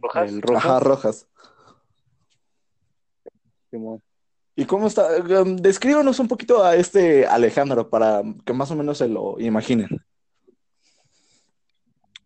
[0.00, 0.30] Rojas.
[0.30, 0.64] El Rojas.
[0.64, 1.28] Ajá, Rojas.
[4.56, 5.08] ¿Y cómo está?
[5.42, 9.88] Um, descríbanos un poquito a este Alejandro para que más o menos se lo imaginen.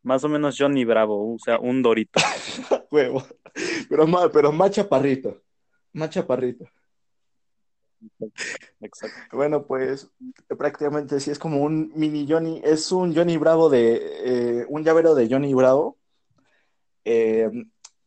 [0.02, 2.20] Más o menos Johnny Bravo, o sea, un dorito.
[2.90, 3.24] Huevo.
[3.88, 5.42] Pero pero más chaparrito.
[5.92, 6.66] Más chaparrito.
[9.32, 10.08] Bueno, pues
[10.56, 15.14] prácticamente sí es como un mini Johnny, es un Johnny Bravo de, eh, un llavero
[15.14, 15.98] de Johnny Bravo.
[17.04, 17.50] Eh,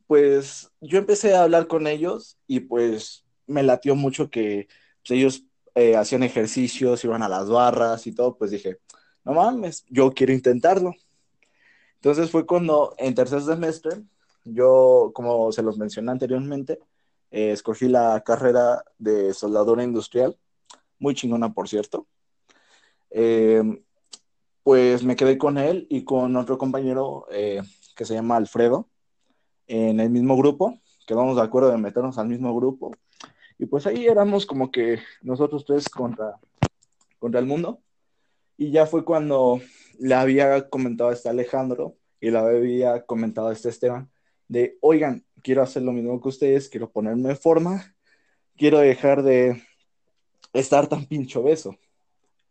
[0.07, 4.67] pues yo empecé a hablar con ellos y pues me latió mucho que
[5.01, 5.43] pues, ellos
[5.75, 8.79] eh, hacían ejercicios, iban a las barras y todo, pues dije,
[9.23, 10.93] no mames, yo quiero intentarlo.
[11.95, 14.01] Entonces fue cuando en tercer semestre,
[14.43, 16.79] yo, como se los mencioné anteriormente,
[17.31, 20.37] eh, escogí la carrera de soldadura industrial,
[20.99, 22.07] muy chingona, por cierto.
[23.09, 23.63] Eh,
[24.63, 27.61] pues me quedé con él y con otro compañero eh,
[27.95, 28.89] que se llama Alfredo
[29.67, 32.91] en el mismo grupo, quedamos de acuerdo de meternos al mismo grupo.
[33.57, 36.39] Y pues ahí éramos como que nosotros tres contra,
[37.19, 37.79] contra el mundo.
[38.57, 39.61] Y ya fue cuando
[39.99, 44.11] le había comentado a este Alejandro y le había comentado a este Esteban
[44.47, 47.95] de, oigan, quiero hacer lo mismo que ustedes, quiero ponerme en forma,
[48.57, 49.61] quiero dejar de
[50.53, 51.75] estar tan pincho beso.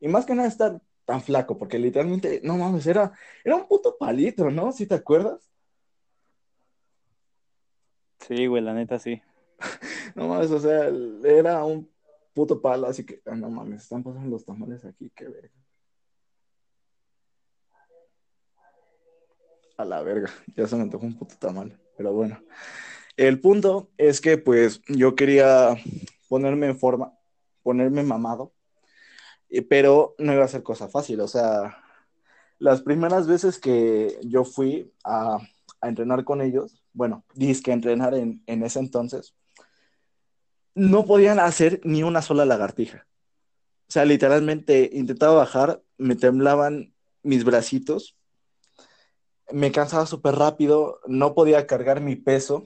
[0.00, 3.12] Y más que nada estar tan flaco, porque literalmente, no mames, era,
[3.44, 4.72] era un puto palito, ¿no?
[4.72, 5.50] ¿Sí te acuerdas?
[8.20, 9.20] Sí, güey, la neta sí.
[10.14, 10.90] no mames, o sea,
[11.24, 11.90] era un
[12.32, 15.59] puto palo, así que, ah, no mames, están pasando los tamales aquí, qué verga.
[19.80, 22.38] A la verga, ya se me antojó un puto tamal, pero bueno.
[23.16, 25.74] El punto es que, pues, yo quería
[26.28, 27.14] ponerme en forma,
[27.62, 28.52] ponerme mamado,
[29.70, 31.82] pero no iba a ser cosa fácil, o sea,
[32.58, 35.38] las primeras veces que yo fui a,
[35.80, 39.34] entrenar con ellos, bueno, disque entrenar en, en ese entonces,
[40.74, 43.06] no podían hacer ni una sola lagartija.
[43.88, 48.19] O sea, literalmente intentaba bajar, me temblaban mis bracitos,
[49.52, 52.64] me cansaba súper rápido, no podía cargar mi peso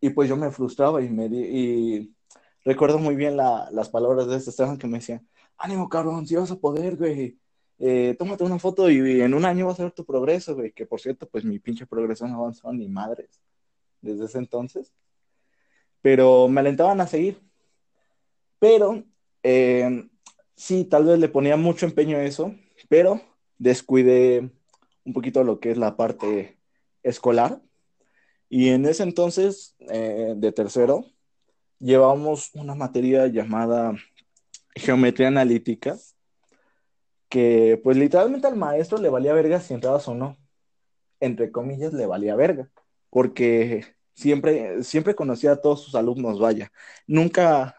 [0.00, 2.16] y pues yo me frustraba y me di, y
[2.64, 5.22] recuerdo muy bien la, las palabras de este Esteban que me decía,
[5.58, 7.38] ánimo cabrón, si vas a poder, güey,
[7.78, 10.86] eh, tómate una foto y, en un año vas a ver tu progreso, güey, que
[10.86, 13.40] por cierto, pues mi pinche progreso no avanzó ni madres
[14.00, 14.92] desde ese entonces
[16.06, 17.42] pero me alentaban a seguir.
[18.60, 19.02] Pero
[19.42, 20.08] eh,
[20.54, 22.54] sí, tal vez le ponía mucho empeño a eso,
[22.88, 23.20] pero
[23.58, 24.52] descuidé
[25.06, 26.58] un poquito lo que es la parte
[27.02, 27.62] escolar.
[28.48, 31.06] Y en ese entonces, eh, de tercero,
[31.78, 33.94] llevábamos una materia llamada
[34.74, 35.96] geometría analítica,
[37.28, 40.36] que pues literalmente al maestro le valía verga si entrabas o no.
[41.20, 42.70] Entre comillas, le valía verga,
[43.10, 46.72] porque siempre, siempre conocía a todos sus alumnos, vaya.
[47.06, 47.76] Nunca,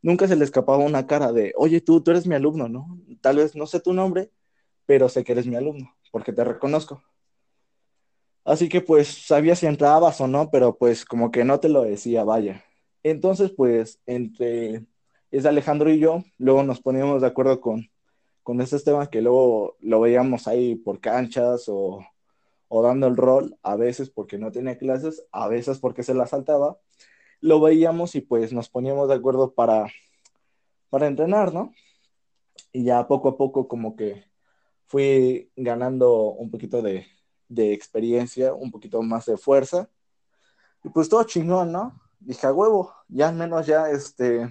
[0.00, 2.98] nunca se le escapaba una cara de, oye, tú, tú eres mi alumno, ¿no?
[3.20, 4.30] Tal vez no sé tu nombre,
[4.86, 7.02] pero sé que eres mi alumno, porque te reconozco.
[8.44, 11.82] Así que pues sabía si entrabas o no, pero pues como que no te lo
[11.82, 12.64] decía, vaya.
[13.02, 14.86] Entonces pues entre
[15.30, 17.90] es Alejandro y yo, luego nos poníamos de acuerdo con,
[18.42, 22.00] con este Esteban que luego lo veíamos ahí por canchas o
[22.68, 26.26] o dando el rol, a veces porque no tenía clases, a veces porque se la
[26.26, 26.78] saltaba,
[27.40, 29.86] lo veíamos y pues nos poníamos de acuerdo para,
[30.90, 31.72] para entrenar, ¿no?
[32.72, 34.24] Y ya poco a poco como que
[34.88, 37.06] fui ganando un poquito de,
[37.48, 39.88] de experiencia, un poquito más de fuerza.
[40.82, 42.00] Y pues todo chingón, ¿no?
[42.20, 44.48] Dije, a huevo, ya al menos ya este,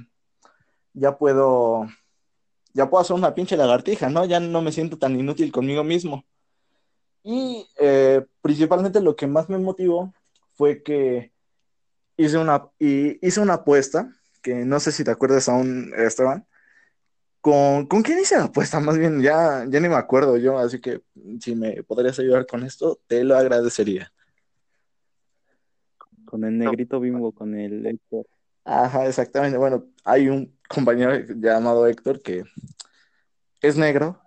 [0.94, 1.88] ya puedo,
[2.74, 4.26] ya puedo hacer una pinche lagartija, ¿no?
[4.26, 6.24] Ya no me siento tan inútil conmigo mismo.
[7.24, 10.14] Y eh, principalmente lo que más me motivó
[10.54, 11.34] fue que
[12.16, 16.48] hice una, hice una apuesta, que no sé si te acuerdas aún, Esteban.
[17.48, 18.82] ¿Con, ¿Con quién hice la apuesta?
[18.82, 21.02] Más bien, ya, ya ni me acuerdo yo, así que
[21.40, 24.12] si me podrías ayudar con esto, te lo agradecería.
[26.26, 28.28] Con el negrito bimbo, con el Héctor.
[28.66, 29.58] Ajá, exactamente.
[29.58, 32.44] Bueno, hay un compañero llamado Héctor que
[33.62, 34.20] es negro,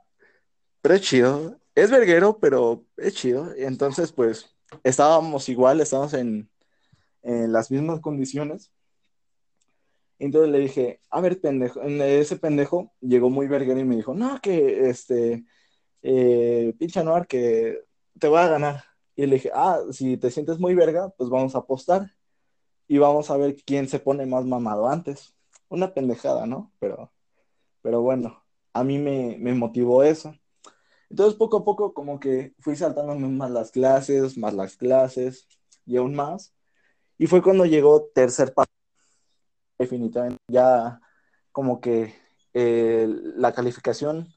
[0.81, 3.53] pero es chido, es verguero, pero es chido.
[3.55, 6.49] Entonces, pues, estábamos igual, estábamos en,
[7.23, 8.71] las mismas condiciones.
[10.21, 14.39] Entonces le dije, a ver, pendejo, ese pendejo llegó muy verguero y me dijo, no,
[14.41, 15.47] que este,
[16.03, 17.81] eh, pinche Noir, que
[18.19, 18.85] te voy a ganar.
[19.17, 22.13] Y le dije, ah, si te sientes muy verga, pues vamos a apostar
[22.87, 25.35] y vamos a ver quién se pone más mamado antes.
[25.71, 26.71] Una pendejada, ¿no?
[26.81, 27.11] Pero,
[27.83, 30.35] pero bueno, a mí me, me motivó eso.
[31.09, 35.49] Entonces, poco a poco, como que fui saltándome más las clases, más las clases
[35.87, 36.55] y aún más.
[37.19, 38.71] Y fue cuando llegó tercer paso,
[39.81, 41.01] definitivamente, ya
[41.53, 42.15] como que
[42.53, 44.29] eh, la calificación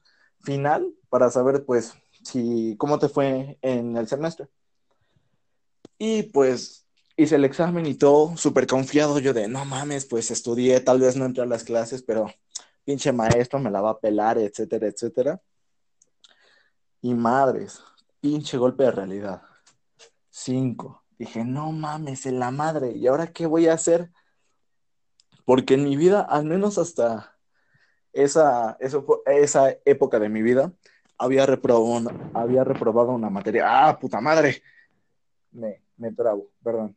[0.42, 1.92] final para saber, pues,
[2.24, 4.48] si, cómo te fue en el semestre.
[5.98, 10.80] Y pues hice el examen y todo, súper confiado yo de, no mames, pues estudié,
[10.80, 12.26] tal vez no entré a las clases, pero
[12.84, 15.40] pinche maestro me la va a pelar, etcétera, etcétera.
[17.02, 17.82] Y madres,
[18.20, 19.42] pinche golpe de realidad.
[20.30, 21.04] Cinco.
[21.18, 22.92] Dije, no mames, en la madre.
[22.96, 24.10] ¿Y ahora qué voy a hacer?
[25.44, 27.36] Porque en mi vida, al menos hasta
[28.12, 28.78] esa,
[29.26, 30.72] esa época de mi vida,
[31.18, 33.64] había reprobado, una, había reprobado una materia.
[33.66, 34.62] ¡Ah, puta madre!
[35.52, 36.96] Me, me perdón.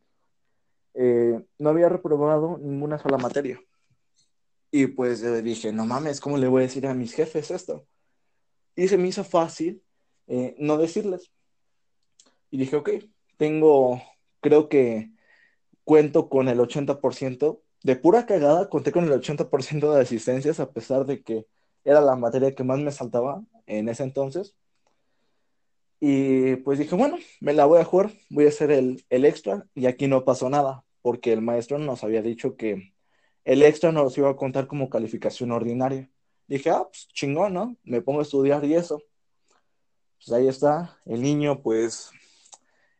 [0.93, 3.59] Eh, no había reprobado ninguna sola materia.
[4.71, 7.85] Y pues dije, no mames, ¿cómo le voy a decir a mis jefes esto?
[8.75, 9.81] Y se me hizo fácil
[10.27, 11.31] eh, no decirles.
[12.49, 12.89] Y dije, ok,
[13.37, 14.01] tengo,
[14.41, 15.11] creo que
[15.83, 21.05] cuento con el 80%, de pura cagada, conté con el 80% de asistencias, a pesar
[21.05, 21.45] de que
[21.83, 24.55] era la materia que más me saltaba en ese entonces.
[25.99, 29.65] Y pues dije, bueno, me la voy a jugar, voy a hacer el, el extra
[29.73, 32.93] y aquí no pasó nada, porque el maestro nos había dicho que
[33.45, 36.09] el extra nos iba a contar como calificación ordinaria.
[36.47, 37.77] Dije, ah, pues chingón, ¿no?
[37.83, 39.01] Me pongo a estudiar y eso
[40.17, 42.11] pues ahí está, el niño pues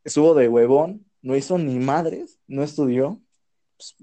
[0.04, 3.22] estuvo de huevón, no hizo ni madres, no estudió,
[3.78, 3.96] pues,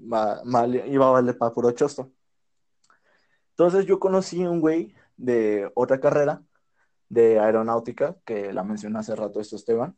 [0.45, 2.11] mal, iba a valer para puro chosto.
[3.51, 6.41] Entonces yo conocí un güey de otra carrera,
[7.09, 9.95] de aeronáutica, que la mencioné hace rato esto Esteban,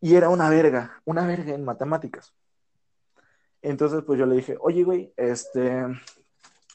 [0.00, 2.34] y era una verga, una verga en matemáticas.
[3.62, 5.84] Entonces pues yo le dije, oye güey, este,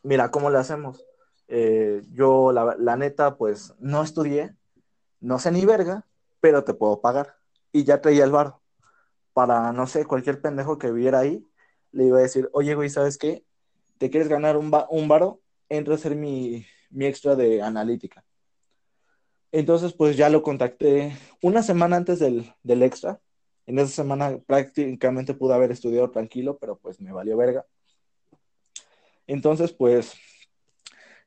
[0.03, 1.03] mira, ¿cómo le hacemos?
[1.47, 4.55] Eh, yo la, la neta pues no estudié,
[5.19, 6.05] no sé ni verga,
[6.39, 7.35] pero te puedo pagar.
[7.71, 8.57] Y ya traía el bar.
[9.33, 11.45] Para, no sé, cualquier pendejo que viera ahí,
[11.95, 13.45] le iba a decir, oye, güey, ¿sabes qué?
[13.97, 15.41] ¿Te quieres ganar un, un varo?
[15.69, 16.65] Entra a ser mi,
[16.99, 18.23] extra de analítica.
[19.53, 23.21] Entonces, pues ya lo contacté una semana antes del, extra.
[23.65, 27.65] En esa semana prácticamente pude haber estudiado tranquilo, pero pues me valió verga.
[29.25, 30.15] Entonces, pues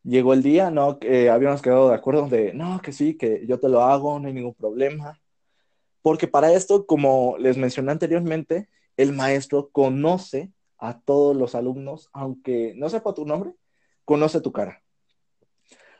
[0.03, 0.99] llegó el día, ¿no?
[0.99, 4.29] Que habíamos quedado de acuerdo de, no, que sí, que yo te lo hago, no
[4.29, 5.19] hay ningún problema.
[6.03, 12.75] Porque para esto, como les mencioné anteriormente, el maestro conoce a todos los alumnos, aunque
[12.77, 13.55] no sepa tu nombre,
[14.05, 14.83] conoce tu cara.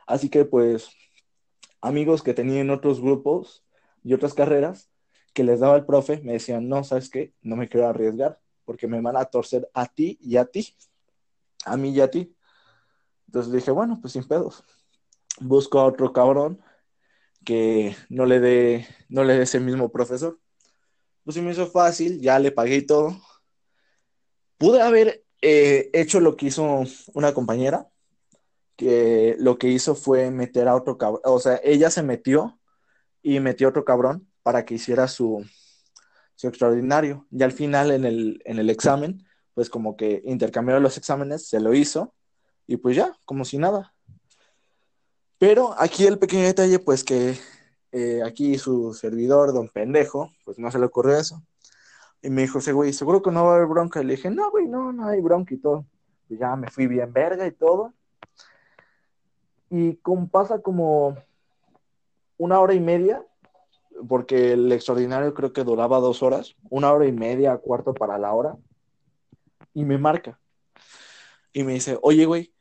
[0.07, 0.91] Así que pues
[1.81, 3.65] amigos que tenían otros grupos
[4.03, 4.91] y otras carreras
[5.35, 7.35] que les daba el profe, me decían, no, ¿sabes qué?
[7.43, 10.75] No me quiero arriesgar porque me van a torcer a ti y a ti,
[11.65, 12.35] a mí y a ti.
[13.27, 14.65] Entonces dije, bueno, pues sin pedos.
[15.41, 16.61] Busco a otro cabrón
[17.45, 20.39] que no le dé, no le dé ese mismo profesor.
[21.25, 23.17] Pues me hizo fácil, ya le pagué todo.
[24.59, 26.85] Pude haber eh, hecho lo que hizo
[27.15, 27.89] una compañera,
[28.77, 32.59] que lo que hizo fue meter a otro cabrón, o sea, ella se metió
[33.23, 35.45] y metió a otro cabrón para que hiciera su,
[36.43, 37.27] extraordinario.
[37.31, 41.61] Y al final en el, en el examen, pues como que intercambiaron los exámenes, se
[41.61, 42.15] lo hizo
[42.67, 43.95] y pues ya, como si nada.
[45.39, 47.39] Pero aquí el pequeño detalle, pues que
[47.93, 51.43] eh, aquí su servidor, don pendejo, pues no se le ocurrió eso.
[52.23, 54.01] Y me dijo ese güey, seguro que no va a haber bronca.
[54.01, 55.87] Y le dije, no, güey, no, no hay bronca y todo.
[56.29, 57.95] Y ya me fui bien verga y todo.
[59.71, 61.17] Y como pasa como
[62.39, 63.25] una hora y media,
[64.09, 68.33] porque el extraordinario creo que duraba dos horas, una hora y media, cuarto para la
[68.33, 68.57] hora,
[69.75, 70.41] y me marca.
[71.53, 72.53] Y me dice, oye, güey,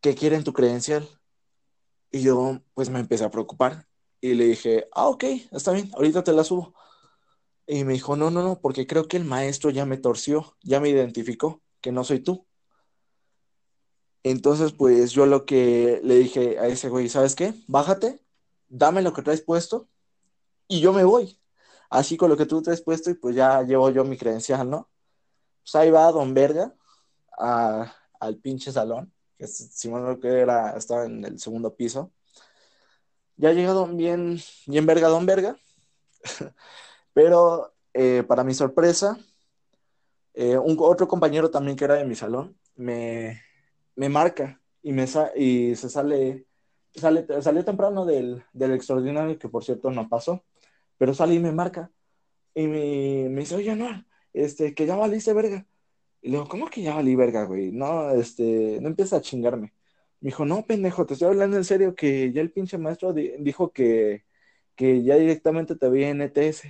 [0.00, 1.06] ¿qué quieren tu credencial?
[2.10, 3.86] Y yo, pues me empecé a preocupar.
[4.20, 6.74] Y le dije, ah, ok, está bien, ahorita te la subo.
[7.66, 10.80] Y me dijo, no, no, no, porque creo que el maestro ya me torció, ya
[10.80, 12.46] me identificó, que no soy tú.
[14.22, 17.54] Entonces, pues yo lo que le dije a ese güey, ¿sabes qué?
[17.68, 18.20] Bájate,
[18.68, 19.88] dame lo que traes puesto
[20.68, 21.38] y yo me voy.
[21.90, 24.90] Así con lo que tú traes puesto y pues ya llevo yo mi credencial, ¿no?
[25.62, 26.74] Pues ahí va Don Verga
[27.38, 32.12] al pinche salón, que si no que era, estaba en el segundo piso.
[33.36, 35.56] Ya ha llegado bien, bien verga Don Verga,
[37.16, 39.18] pero eh, para mi sorpresa,
[40.34, 43.40] eh, un, otro compañero también que era de mi salón me,
[43.94, 46.44] me marca y, me y se sale,
[46.94, 50.44] sale, salió temprano del, del, extraordinario, que por cierto no pasó,
[50.98, 51.90] pero sale y me marca
[52.54, 54.04] y me, me dice, oye, no,
[54.34, 55.66] este, que ya valiste verga.
[56.20, 57.72] Y le digo, ¿cómo que ya valí verga, güey?
[57.72, 59.72] No, este, no empieza a chingarme.
[60.20, 63.72] Me dijo, no, pendejo, te estoy hablando en serio que ya el pinche maestro dijo
[63.72, 64.26] que,
[64.74, 66.64] que ya directamente te veía en ETS.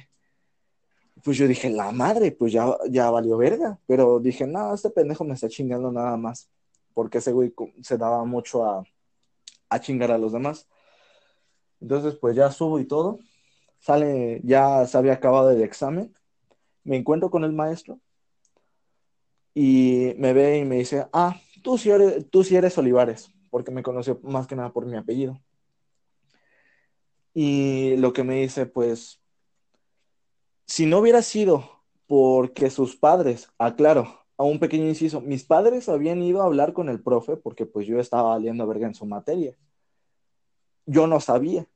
[1.25, 3.79] Pues yo dije, la madre, pues ya, ya valió verga.
[3.87, 6.49] Pero dije, no, este pendejo me está chingando nada más.
[6.95, 7.53] Porque ese güey
[7.83, 8.85] se daba mucho a,
[9.69, 10.69] a chingar a los demás.
[11.81, 13.19] Entonces, pues ya subo y todo.
[13.79, 16.15] Sale, ya se había acabado el examen.
[16.85, 18.01] Me encuentro con el maestro
[19.59, 23.71] y me ve y me dice, ah, tú sí eres, tú sí eres Olivares, porque
[23.71, 25.41] me conoció más que nada por mi apellido.
[27.33, 29.19] Y lo que me dice, pues,
[30.67, 31.71] si no hubiera sido
[32.07, 36.89] porque sus padres, aclaro, a un pequeño inciso, mis padres habían ido a hablar con
[36.89, 39.57] el profe porque pues yo estaba valiendo verga en su materia.
[40.85, 41.67] Yo no sabía.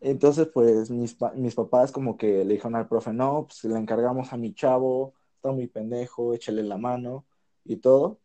[0.00, 4.32] Entonces, pues mis, mis papás como que le dijeron al profe, no, pues le encargamos
[4.32, 7.24] a mi chavo, está muy pendejo, échale la mano
[7.64, 8.18] y todo,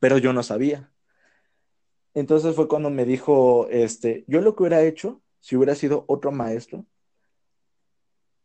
[0.00, 0.90] pero yo no sabía.
[2.14, 6.32] Entonces fue cuando me dijo, este, yo lo que hubiera hecho, si hubiera sido otro
[6.32, 6.84] maestro,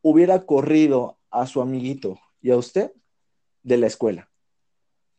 [0.10, 2.91] hubiera corrido a su amiguito y a usted
[3.64, 4.30] de la escuela,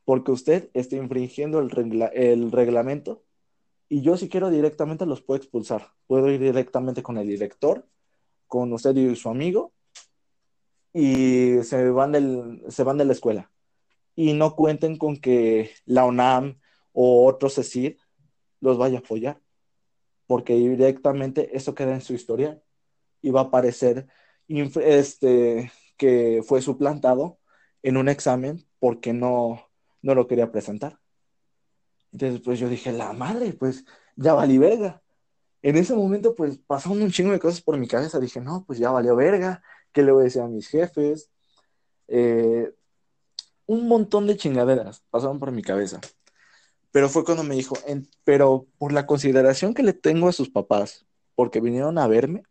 [0.05, 3.23] porque usted está infringiendo el, el reglamento
[3.89, 5.93] y yo si quiero directamente los puedo expulsar.
[6.07, 7.87] Puedo ir directamente con el director,
[8.47, 9.73] con usted y su amigo
[10.93, 13.51] y se van, del, se van de la escuela.
[14.15, 16.59] Y no cuenten con que la UNAM
[16.93, 17.97] o otro CECID
[18.61, 19.41] los vaya a apoyar,
[20.27, 22.61] porque directamente eso queda en su historia
[23.23, 24.09] y va a aparecer
[24.49, 27.39] este, que fue suplantado
[27.83, 29.69] en un examen porque no,
[30.03, 30.99] no lo quería presentar.
[32.13, 33.85] Entonces, pues yo dije, la madre, pues
[34.17, 35.03] ya valí verga.
[35.63, 38.19] En ese momento, pues pasaron un chingo de cosas por mi cabeza.
[38.19, 39.63] Dije, no, pues ya valió verga.
[39.93, 41.31] ¿Qué le voy a decir a mis jefes?
[42.07, 42.73] Eh,
[43.67, 46.01] un montón de chingaderas pasaron por mi cabeza.
[46.91, 47.77] Pero fue cuando me dijo,
[48.25, 52.45] pero por la consideración que le tengo a sus papás, porque vinieron a verme,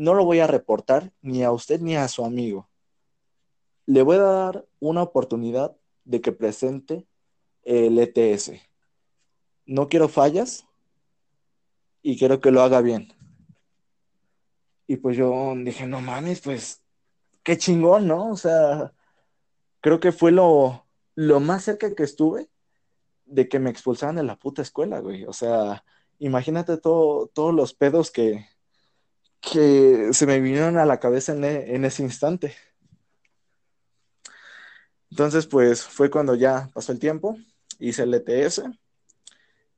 [0.00, 2.70] no lo voy a reportar ni a usted ni a su amigo.
[3.84, 7.06] Le voy a dar una oportunidad de que presente
[7.64, 8.52] el ETS.
[9.66, 10.66] No quiero fallas
[12.00, 13.12] y quiero que lo haga bien.
[14.86, 16.82] Y pues yo dije, no mames, pues
[17.42, 18.30] qué chingón, ¿no?
[18.30, 18.94] O sea,
[19.82, 22.48] creo que fue lo, lo más cerca que estuve
[23.26, 25.26] de que me expulsaran de la puta escuela, güey.
[25.26, 25.84] O sea,
[26.18, 28.46] imagínate todo, todos los pedos que,
[29.40, 32.54] que se me vinieron a la cabeza en, e, en ese instante.
[35.10, 37.36] Entonces, pues fue cuando ya pasó el tiempo,
[37.78, 38.62] hice el ETS,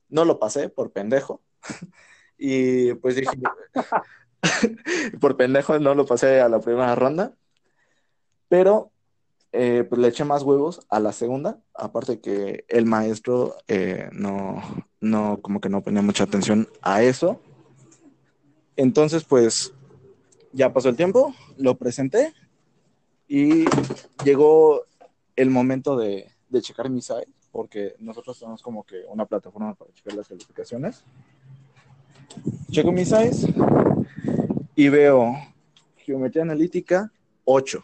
[0.09, 1.41] no lo pasé por pendejo,
[2.37, 3.31] y pues dije,
[5.19, 7.33] por pendejo no lo pasé a la primera ronda,
[8.47, 8.91] pero
[9.51, 14.61] eh, pues le eché más huevos a la segunda, aparte que el maestro eh, no,
[14.99, 17.39] no, como que no ponía mucha atención a eso.
[18.75, 19.73] Entonces, pues
[20.51, 22.33] ya pasó el tiempo, lo presenté
[23.27, 23.65] y
[24.23, 24.83] llegó
[25.35, 26.29] el momento de,
[26.61, 31.03] checar mi site, porque nosotros tenemos como que una plataforma para checar las calificaciones.
[32.71, 33.53] Checo mis size
[34.75, 35.33] y veo
[35.97, 37.11] geometría analítica
[37.45, 37.83] 8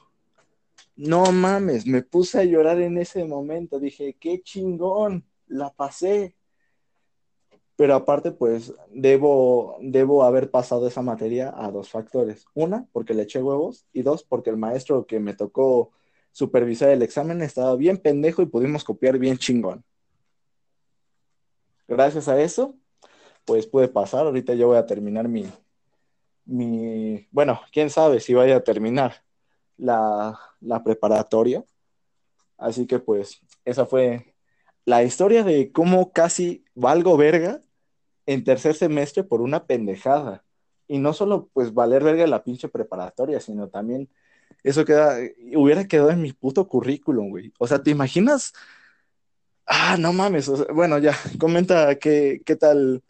[1.00, 3.80] no mames, me puse a llorar en ese momento.
[3.80, 6.36] Dije, qué chingón, la pasé.
[7.80, 12.44] Pero aparte, pues, debo, debo haber pasado esa materia a dos factores.
[12.54, 13.86] Una, porque le eché huevos.
[13.94, 15.94] Y dos, porque el maestro que me tocó
[16.34, 19.86] supervisar el examen estaba bien pendejo y pudimos copiar bien chingón.
[21.88, 22.76] Gracias a eso,
[23.46, 24.26] pues pude pasar.
[24.26, 25.50] Ahorita yo voy a terminar mi,
[26.44, 29.24] mi, bueno, quién sabe si vaya a terminar
[29.78, 31.64] la, la preparatoria.
[32.58, 34.36] Así que pues esa fue
[34.84, 37.62] la historia de cómo casi valgo verga
[38.30, 40.44] en tercer semestre por una pendejada.
[40.88, 44.08] Y no solo pues valer verga la pinche preparatoria, sino también
[44.64, 45.18] eso queda,
[45.56, 47.52] hubiera quedado en mi puto currículum, güey.
[47.58, 48.54] O sea, ¿te imaginas?
[49.66, 50.48] Ah, no mames.
[50.72, 53.02] bueno, ya, comenta qué, qué tal,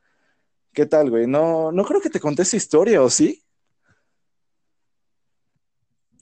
[0.72, 1.28] qué tal, güey.
[1.28, 3.44] No, no creo que te conté esa historia, ¿o sí?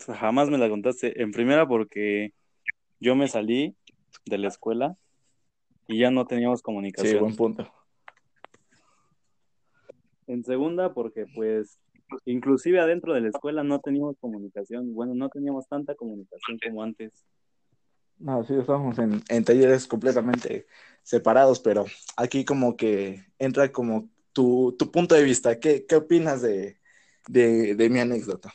[0.07, 1.21] jamás me la contaste.
[1.21, 2.33] En primera porque
[2.99, 3.75] yo me salí
[4.25, 4.97] de la escuela
[5.85, 7.13] y ya no teníamos comunicación.
[7.13, 7.76] Sí, buen punto.
[10.27, 11.79] En segunda porque pues
[12.25, 14.93] inclusive adentro de la escuela no teníamos comunicación.
[14.93, 17.25] Bueno, no teníamos tanta comunicación como antes.
[18.19, 20.65] No, sí, estábamos en, talleres completamente
[21.03, 25.59] separados, pero aquí como que entra como tu, punto de vista.
[25.59, 26.77] ¿Qué, qué opinas de,
[27.27, 28.51] de mi anécdota?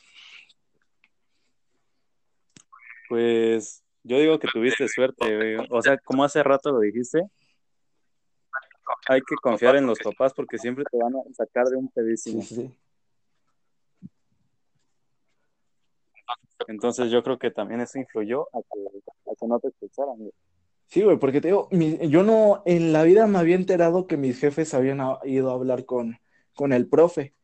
[3.09, 7.23] Pues yo digo que tuviste suerte, O sea, como hace rato lo dijiste,
[9.09, 12.43] hay que confiar en los papás porque siempre te van a sacar de un pedísimo.
[16.69, 20.17] Entonces yo creo que también eso influyó a que, no te escucharan.
[20.87, 24.39] Sí, güey, porque te digo, yo no, en la vida me había enterado que mis
[24.39, 26.19] jefes habían ido a hablar con,
[26.55, 27.35] con el profe.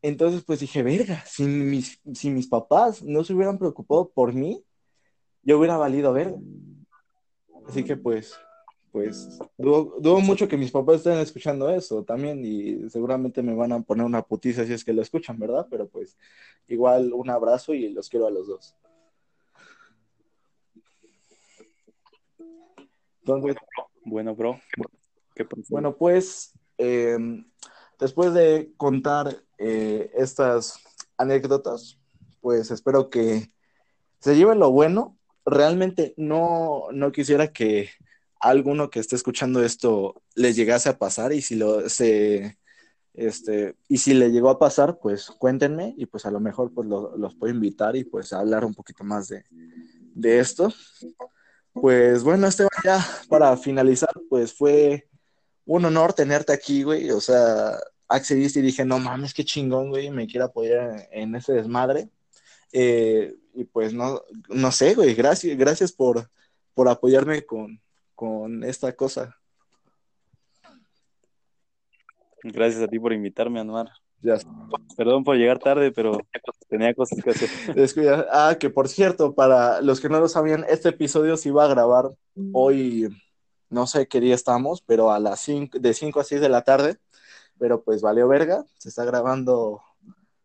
[0.00, 4.64] Entonces, pues dije, verga, si mis, si mis papás no se hubieran preocupado por mí,
[5.42, 6.34] yo hubiera valido ver.
[7.68, 8.36] Así que pues,
[8.92, 13.80] pues, dudo, mucho que mis papás estén escuchando eso también y seguramente me van a
[13.80, 15.66] poner una putiza si es que lo escuchan, ¿verdad?
[15.70, 16.18] Pero pues,
[16.68, 18.76] igual un abrazo y los quiero a los dos.
[23.20, 23.56] Entonces,
[24.04, 24.60] bueno, bro.
[25.70, 27.50] bueno, pues, em,
[27.98, 30.78] después de contar eh, estas
[31.16, 31.98] anécdotas,
[32.42, 33.50] pues espero que
[34.18, 35.16] se lleven lo bueno
[35.46, 37.88] realmente no, no quisiera que
[38.42, 42.58] alguno que esté escuchando esto les llegase a pasar y si lo se
[43.14, 46.88] este y si le llegó a pasar pues cuéntenme y pues a lo mejor pues
[46.88, 49.44] los puedo invitar y pues hablar un poquito más de,
[50.14, 50.72] de esto.
[51.72, 55.08] Pues bueno Esteban ya para finalizar pues fue
[55.64, 57.10] un honor tenerte aquí güey.
[57.10, 57.78] O sea
[58.08, 62.10] accediste y dije no mames qué chingón güey me quiero apoyar en, ese desmadre
[62.72, 66.30] eh, y pues no, no sé, güey, gracias, gracias por,
[66.74, 67.80] por apoyarme con,
[68.62, 69.36] esta cosa.
[72.42, 73.90] Gracias a ti por invitarme, Anuar.
[74.20, 74.38] Ya.
[74.96, 76.18] Perdón por llegar tarde, pero
[76.68, 77.48] tenía cosas que hacer.
[78.30, 81.68] Ah, que por cierto, para los que no lo sabían, este episodio se iba a
[81.68, 82.10] grabar
[82.52, 83.08] hoy,
[83.68, 86.62] no sé qué día estamos, pero a las 5, de 5 a 6 de la
[86.62, 86.98] tarde,
[87.58, 89.82] pero pues valió verga, se está grabando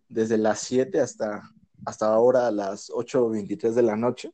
[0.10, 1.44] desde las 7 hasta,
[1.86, 4.32] hasta ahora a las 8.23 de la noche.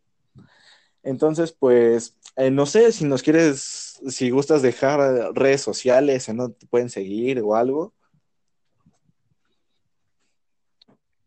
[1.03, 4.99] Entonces, pues, eh, no sé si nos quieres, si gustas dejar
[5.33, 7.93] redes sociales, en donde te pueden seguir o algo.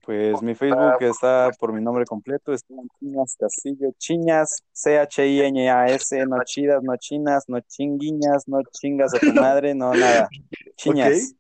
[0.07, 6.81] Pues mi Facebook está por mi nombre completo, Esteban Chiñas Castillo, Chiñas, C-H-I-N-A-S, no chidas,
[6.85, 10.29] no chinas, no chinguiñas, no chingas a tu madre, no nada.
[10.77, 11.35] Chiñas.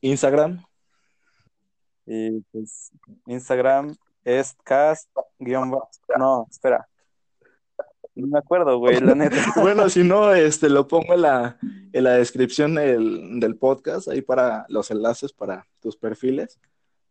[0.00, 0.64] Instagram.
[2.06, 2.92] Y pues
[3.26, 5.10] Instagram es cast
[5.40, 5.72] guion
[6.16, 6.86] no, espera.
[8.16, 9.36] No me acuerdo, güey, la neta.
[9.60, 11.58] Bueno, si no, este, lo pongo en la,
[11.92, 16.58] en la descripción del, del podcast, ahí para los enlaces para tus perfiles.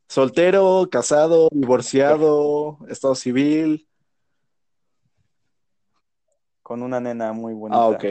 [0.08, 3.88] Soltero, casado, divorciado, estado civil.
[6.64, 7.80] Con una nena muy bonita.
[7.80, 8.06] Ah, ok.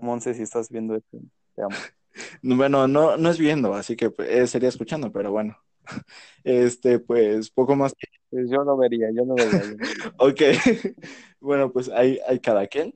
[0.00, 1.18] Monse, si estás viendo esto,
[1.54, 1.70] te amo.
[2.42, 5.56] Bueno, no, no es viendo, así que eh, sería escuchando, pero bueno.
[6.42, 7.94] Este, pues, poco más.
[8.30, 9.60] Pues yo lo vería, yo lo vería.
[9.60, 10.12] yo lo vería.
[10.18, 10.40] Ok.
[11.40, 12.92] Bueno, pues hay, hay cada quien.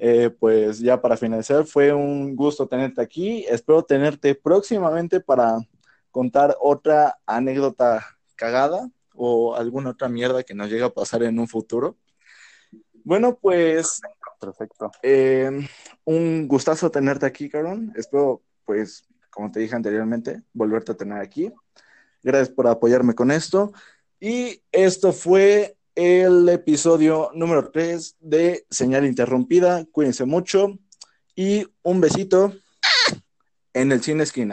[0.00, 3.44] Eh, pues ya para finalizar, fue un gusto tenerte aquí.
[3.48, 5.58] Espero tenerte próximamente para
[6.10, 8.04] contar otra anécdota
[8.34, 11.96] cagada o alguna otra mierda que nos llegue a pasar en un futuro.
[13.04, 14.00] Bueno, pues
[14.40, 14.90] Perfecto.
[15.02, 15.50] eh,
[16.04, 17.92] un gustazo tenerte aquí, Caron.
[17.94, 21.52] Espero, pues, como te dije anteriormente, volverte a tener aquí.
[22.22, 23.72] Gracias por apoyarme con esto.
[24.24, 29.84] Y esto fue el episodio número 3 de Señal Interrumpida.
[29.90, 30.78] Cuídense mucho
[31.34, 32.52] y un besito
[33.74, 34.50] en el cine esquina.